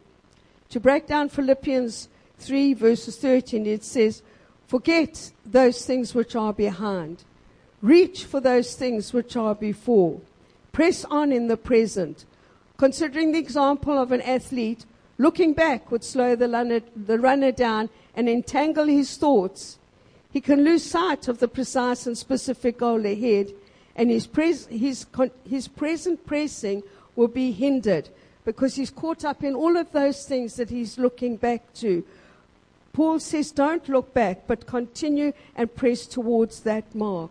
To 0.69 0.79
break 0.79 1.07
down 1.07 1.29
Philippians 1.29 2.07
3, 2.39 2.73
verses 2.73 3.17
13, 3.17 3.65
it 3.65 3.83
says, 3.83 4.23
Forget 4.67 5.31
those 5.45 5.85
things 5.85 6.15
which 6.15 6.33
are 6.33 6.53
behind. 6.53 7.25
Reach 7.81 8.23
for 8.23 8.39
those 8.39 8.75
things 8.75 9.11
which 9.11 9.35
are 9.35 9.55
before. 9.55 10.21
Press 10.71 11.03
on 11.05 11.33
in 11.33 11.47
the 11.47 11.57
present. 11.57 12.23
Considering 12.81 13.31
the 13.31 13.37
example 13.37 13.95
of 13.95 14.11
an 14.11 14.21
athlete, 14.21 14.87
looking 15.19 15.53
back 15.53 15.91
would 15.91 16.03
slow 16.03 16.35
the 16.35 16.49
runner, 16.49 16.81
the 16.95 17.19
runner 17.19 17.51
down 17.51 17.87
and 18.15 18.27
entangle 18.27 18.87
his 18.87 19.17
thoughts. 19.17 19.77
He 20.33 20.41
can 20.41 20.63
lose 20.63 20.83
sight 20.83 21.27
of 21.27 21.37
the 21.37 21.47
precise 21.47 22.07
and 22.07 22.17
specific 22.17 22.79
goal 22.79 23.05
ahead, 23.05 23.53
and 23.95 24.09
his, 24.09 24.25
pres- 24.25 24.65
his, 24.65 25.05
con- 25.05 25.29
his 25.47 25.67
present 25.67 26.25
pressing 26.25 26.81
will 27.15 27.27
be 27.27 27.51
hindered 27.51 28.09
because 28.45 28.73
he's 28.73 28.89
caught 28.89 29.23
up 29.23 29.43
in 29.43 29.53
all 29.53 29.77
of 29.77 29.91
those 29.91 30.25
things 30.25 30.55
that 30.55 30.71
he's 30.71 30.97
looking 30.97 31.37
back 31.37 31.71
to. 31.75 32.03
Paul 32.93 33.19
says, 33.19 33.51
don't 33.51 33.87
look 33.89 34.11
back, 34.11 34.47
but 34.47 34.65
continue 34.65 35.33
and 35.55 35.75
press 35.75 36.07
towards 36.07 36.61
that 36.61 36.95
mark. 36.95 37.29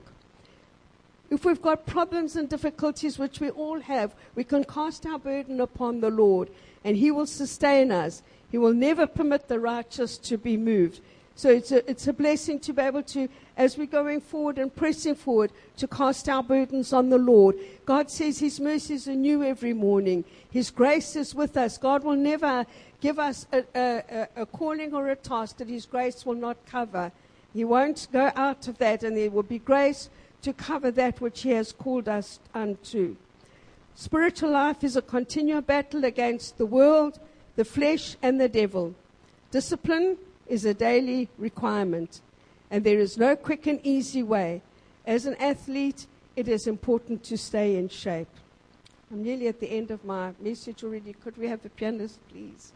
If 1.31 1.45
we've 1.45 1.63
got 1.63 1.87
problems 1.87 2.35
and 2.35 2.49
difficulties, 2.49 3.17
which 3.17 3.39
we 3.39 3.51
all 3.51 3.81
have, 3.81 4.17
we 4.35 4.43
can 4.43 4.65
cast 4.65 5.07
our 5.07 5.19
burden 5.19 5.61
upon 5.61 6.01
the 6.01 6.11
Lord, 6.11 6.51
and 6.85 6.97
He 6.97 7.13
will 7.13 7.27
sustain 7.27 7.93
us. 7.93 8.23
He 8.51 8.59
will 8.59 8.75
never 8.75 9.07
permit 9.07 9.47
the 9.47 9.61
righteous 9.61 10.19
to 10.19 10.37
be 10.37 10.57
moved. 10.57 11.01
So 11.37 11.49
it's 11.49 11.71
a, 11.71 11.89
it's 11.89 12.09
a 12.09 12.13
blessing 12.13 12.59
to 12.61 12.73
be 12.73 12.83
able 12.83 13.05
to, 13.05 13.29
as 13.57 13.79
we're 13.79 13.87
going 13.87 14.21
forward 14.21 14.59
and 14.59 14.75
pressing 14.75 15.15
forward, 15.15 15.53
to 15.77 15.87
cast 15.87 16.29
our 16.29 16.43
burdens 16.43 16.93
on 16.93 17.11
the 17.11 17.19
Lord. 17.19 17.57
God 17.87 18.11
says 18.11 18.41
His 18.41 18.59
mercies 18.59 19.07
are 19.07 19.15
new 19.15 19.45
every 19.45 19.73
morning. 19.73 20.25
His 20.51 20.71
grace 20.71 21.15
is 21.15 21.33
with 21.33 21.57
us. 21.57 21.79
God 21.79 22.03
will 22.03 22.17
never 22.17 22.67
give 23.01 23.21
us 23.21 23.47
a, 23.53 23.65
a, 23.75 24.29
a 24.43 24.47
calling 24.47 24.93
or 24.93 25.09
a 25.09 25.17
task 25.17 25.59
that 25.59 25.69
His 25.69 25.87
grace 25.87 26.27
will 26.27 26.35
not 26.35 26.57
cover. 26.67 27.13
He 27.55 27.65
won't 27.65 28.09
go 28.13 28.33
out 28.35 28.67
of 28.67 28.79
that, 28.79 29.05
and 29.05 29.17
there 29.17 29.31
will 29.31 29.45
be 29.45 29.61
grace 29.61 30.11
to 30.43 30.53
cover 30.53 30.91
that 30.91 31.21
which 31.21 31.43
He 31.43 31.51
has 31.51 31.73
called 31.73 32.09
us 32.09 32.41
unto. 32.55 33.17
Spiritual 33.95 34.51
life 34.51 34.83
is 34.83 34.97
a 34.97 35.03
continual 35.03 35.61
battle 35.61 36.05
against 36.05 36.59
the 36.59 36.67
world, 36.67 37.19
the 37.57 37.65
flesh, 37.65 38.17
and 38.23 38.41
the 38.41 38.49
devil. 38.49 38.95
Discipline 39.51 40.17
is 40.47 40.65
a 40.65 40.75
daily 40.75 41.29
requirement, 41.39 42.21
and 42.71 42.85
there 42.85 42.99
is 42.99 43.19
no 43.19 43.37
quick 43.37 43.67
and 43.67 43.81
easy 43.85 44.23
way. 44.23 44.63
As 45.07 45.27
an 45.27 45.35
athlete, 45.37 46.07
it 46.37 46.49
is 46.49 46.67
important 46.67 47.23
to 47.25 47.37
stay 47.37 47.77
in 47.77 47.89
shape. 47.89 48.29
I'm 49.11 49.23
nearly 49.23 49.49
at 49.49 49.61
the 49.61 49.71
end 49.71 49.91
of 49.91 50.05
my 50.05 50.33
message 50.41 50.85
already. 50.85 51.13
Could 51.13 51.37
we 51.37 51.49
have 51.49 51.63
the 51.63 51.71
pianist, 51.71 52.21
please? 52.29 52.73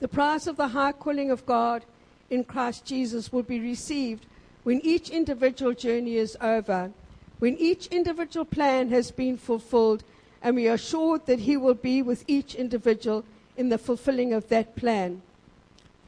The 0.00 0.08
prize 0.08 0.46
of 0.46 0.56
the 0.56 0.68
high 0.68 0.92
calling 0.92 1.30
of 1.30 1.46
God 1.46 1.84
in 2.30 2.42
Christ 2.42 2.84
Jesus 2.84 3.32
will 3.32 3.42
be 3.42 3.60
received 3.60 4.26
when 4.62 4.80
each 4.82 5.10
individual 5.10 5.72
journey 5.72 6.16
is 6.16 6.36
over, 6.40 6.92
when 7.38 7.56
each 7.56 7.86
individual 7.86 8.44
plan 8.44 8.90
has 8.90 9.10
been 9.10 9.36
fulfilled, 9.36 10.04
and 10.42 10.56
we 10.56 10.68
are 10.68 10.74
assured 10.74 11.26
that 11.26 11.40
He 11.40 11.56
will 11.56 11.74
be 11.74 12.02
with 12.02 12.24
each 12.26 12.54
individual 12.54 13.24
in 13.56 13.68
the 13.68 13.78
fulfilling 13.78 14.32
of 14.32 14.48
that 14.48 14.76
plan. 14.76 15.22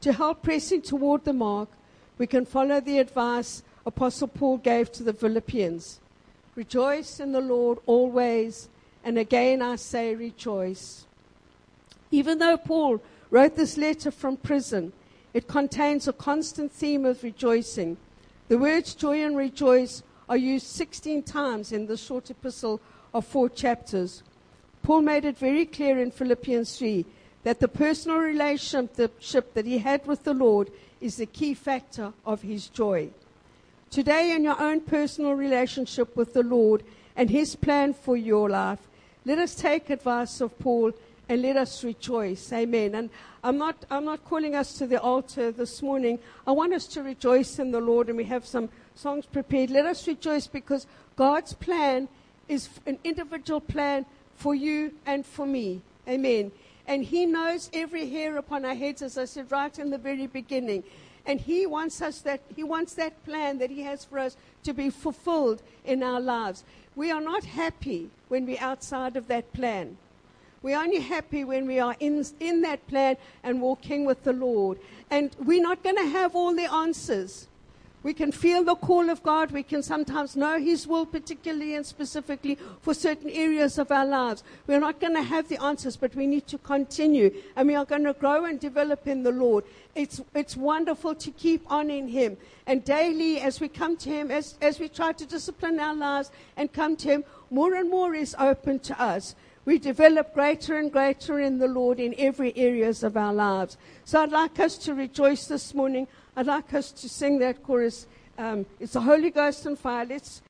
To 0.01 0.13
help 0.13 0.43
pressing 0.43 0.81
toward 0.81 1.23
the 1.23 1.33
mark, 1.33 1.69
we 2.17 2.27
can 2.27 2.45
follow 2.45 2.79
the 2.79 2.99
advice 2.99 3.63
Apostle 3.85 4.27
Paul 4.27 4.57
gave 4.57 4.91
to 4.93 5.03
the 5.03 5.13
Philippians 5.13 5.99
Rejoice 6.55 7.19
in 7.19 7.31
the 7.31 7.41
Lord 7.41 7.79
always, 7.87 8.69
and 9.03 9.17
again 9.17 9.61
I 9.61 9.75
say 9.77 10.13
rejoice. 10.13 11.05
Even 12.11 12.37
though 12.37 12.57
Paul 12.57 13.01
wrote 13.31 13.55
this 13.55 13.75
letter 13.75 14.11
from 14.11 14.37
prison, 14.37 14.93
It 15.33 15.47
contains 15.47 16.07
a 16.07 16.13
constant 16.13 16.71
theme 16.71 17.05
of 17.05 17.23
rejoicing. 17.23 17.97
The 18.53 18.59
words 18.59 18.93
joy 18.93 19.25
and 19.25 19.35
rejoice 19.35 20.03
are 20.29 20.37
used 20.37 20.67
16 20.67 21.23
times 21.23 21.71
in 21.71 21.87
the 21.87 21.97
short 21.97 22.29
epistle 22.29 22.79
of 23.11 23.25
four 23.25 23.49
chapters. 23.49 24.21
Paul 24.83 25.01
made 25.01 25.25
it 25.25 25.39
very 25.39 25.65
clear 25.65 25.99
in 25.99 26.11
Philippians 26.11 26.77
3 26.77 27.03
that 27.41 27.59
the 27.59 27.67
personal 27.67 28.19
relationship 28.19 29.55
that 29.55 29.65
he 29.65 29.79
had 29.79 30.05
with 30.05 30.23
the 30.23 30.35
Lord 30.35 30.69
is 31.01 31.17
the 31.17 31.25
key 31.25 31.55
factor 31.55 32.13
of 32.27 32.43
his 32.43 32.67
joy. 32.67 33.09
Today, 33.89 34.35
in 34.35 34.43
your 34.43 34.61
own 34.61 34.81
personal 34.81 35.33
relationship 35.33 36.15
with 36.15 36.33
the 36.35 36.43
Lord 36.43 36.83
and 37.15 37.31
his 37.31 37.55
plan 37.55 37.95
for 37.95 38.15
your 38.15 38.51
life, 38.51 38.87
let 39.25 39.39
us 39.39 39.55
take 39.55 39.89
advice 39.89 40.41
of 40.41 40.59
Paul 40.59 40.91
and 41.29 41.41
let 41.41 41.57
us 41.57 41.83
rejoice. 41.83 42.51
Amen. 42.51 42.95
And 42.95 43.09
I'm 43.43 43.57
not, 43.57 43.85
I'm 43.89 44.05
not 44.05 44.23
calling 44.25 44.55
us 44.55 44.73
to 44.77 44.87
the 44.87 45.01
altar 45.01 45.51
this 45.51 45.81
morning. 45.81 46.19
I 46.45 46.51
want 46.51 46.73
us 46.73 46.87
to 46.87 47.03
rejoice 47.03 47.59
in 47.59 47.71
the 47.71 47.81
Lord, 47.81 48.07
and 48.09 48.17
we 48.17 48.25
have 48.25 48.45
some 48.45 48.69
songs 48.95 49.25
prepared. 49.25 49.69
Let 49.69 49.85
us 49.85 50.07
rejoice 50.07 50.47
because 50.47 50.85
God's 51.15 51.53
plan 51.53 52.07
is 52.47 52.69
an 52.85 52.99
individual 53.03 53.61
plan 53.61 54.05
for 54.35 54.53
you 54.53 54.93
and 55.05 55.25
for 55.25 55.45
me. 55.45 55.81
Amen. 56.07 56.51
And 56.87 57.03
He 57.03 57.25
knows 57.25 57.69
every 57.73 58.09
hair 58.09 58.37
upon 58.37 58.65
our 58.65 58.75
heads, 58.75 59.01
as 59.01 59.17
I 59.17 59.25
said 59.25 59.51
right 59.51 59.77
in 59.79 59.89
the 59.89 59.97
very 59.97 60.27
beginning. 60.27 60.83
And 61.25 61.39
He 61.39 61.65
wants 61.65 62.01
us 62.01 62.19
that 62.21 62.41
He 62.53 62.63
wants 62.63 62.93
that 62.95 63.23
plan 63.23 63.59
that 63.59 63.69
He 63.69 63.83
has 63.83 64.03
for 64.03 64.19
us 64.19 64.35
to 64.63 64.73
be 64.73 64.89
fulfilled 64.89 65.61
in 65.85 66.03
our 66.03 66.19
lives. 66.19 66.63
We 66.95 67.11
are 67.11 67.21
not 67.21 67.45
happy 67.45 68.09
when 68.27 68.45
we're 68.45 68.59
outside 68.59 69.15
of 69.15 69.27
that 69.27 69.53
plan. 69.53 69.97
We're 70.63 70.79
only 70.79 71.01
happy 71.01 71.43
when 71.43 71.67
we 71.67 71.79
are 71.79 71.95
in, 71.99 72.25
in 72.39 72.61
that 72.61 72.87
plan 72.87 73.17
and 73.43 73.61
walking 73.61 74.05
with 74.05 74.23
the 74.23 74.31
Lord. 74.31 74.79
And 75.11 75.35
we're 75.37 75.61
not 75.61 75.83
going 75.83 75.97
to 75.97 76.07
have 76.07 76.35
all 76.35 76.55
the 76.55 76.71
answers. 76.71 77.47
We 78.01 78.13
can 78.13 78.31
feel 78.31 78.63
the 78.63 78.75
call 78.75 79.09
of 79.09 79.23
God. 79.23 79.51
We 79.51 79.63
can 79.63 79.83
sometimes 79.83 80.35
know 80.37 80.59
His 80.59 80.87
will, 80.87 81.05
particularly 81.05 81.75
and 81.75 81.85
specifically 81.85 82.57
for 82.81 82.93
certain 82.93 83.29
areas 83.29 83.77
of 83.77 83.91
our 83.91 84.05
lives. 84.05 84.43
We're 84.67 84.79
not 84.79 85.01
going 85.01 85.15
to 85.15 85.21
have 85.21 85.49
the 85.49 85.61
answers, 85.61 85.97
but 85.97 86.15
we 86.15 86.27
need 86.27 86.47
to 86.47 86.57
continue. 86.57 87.33
And 87.55 87.67
we 87.67 87.75
are 87.75 87.85
going 87.85 88.03
to 88.05 88.13
grow 88.13 88.45
and 88.45 88.57
develop 88.59 89.05
in 89.07 89.23
the 89.23 89.31
Lord. 89.31 89.65
It's, 89.95 90.21
it's 90.33 90.55
wonderful 90.55 91.15
to 91.15 91.31
keep 91.31 91.69
on 91.69 91.89
in 91.89 92.07
Him. 92.07 92.37
And 92.67 92.85
daily, 92.85 93.39
as 93.39 93.59
we 93.59 93.67
come 93.67 93.97
to 93.97 94.09
Him, 94.09 94.31
as, 94.31 94.57
as 94.61 94.79
we 94.79 94.87
try 94.87 95.11
to 95.11 95.25
discipline 95.25 95.79
our 95.79 95.95
lives 95.95 96.31
and 96.55 96.71
come 96.71 96.95
to 96.97 97.07
Him, 97.09 97.23
more 97.49 97.73
and 97.73 97.89
more 97.89 98.13
is 98.13 98.33
open 98.39 98.79
to 98.79 99.01
us 99.01 99.35
we 99.65 99.79
develop 99.79 100.33
greater 100.33 100.77
and 100.77 100.91
greater 100.91 101.39
in 101.39 101.57
the 101.57 101.67
Lord 101.67 101.99
in 101.99 102.13
every 102.17 102.55
areas 102.57 103.03
of 103.03 103.15
our 103.15 103.33
lives. 103.33 103.77
So 104.03 104.21
I'd 104.21 104.31
like 104.31 104.59
us 104.59 104.77
to 104.79 104.93
rejoice 104.93 105.47
this 105.47 105.73
morning. 105.73 106.07
I'd 106.35 106.47
like 106.47 106.73
us 106.73 106.91
to 106.91 107.09
sing 107.09 107.39
that 107.39 107.63
chorus. 107.63 108.07
Um, 108.37 108.65
it's 108.79 108.93
the 108.93 109.01
Holy 109.01 109.29
Ghost 109.29 109.65
and 109.65 109.77
fire. 109.77 110.05
Let's 110.05 110.41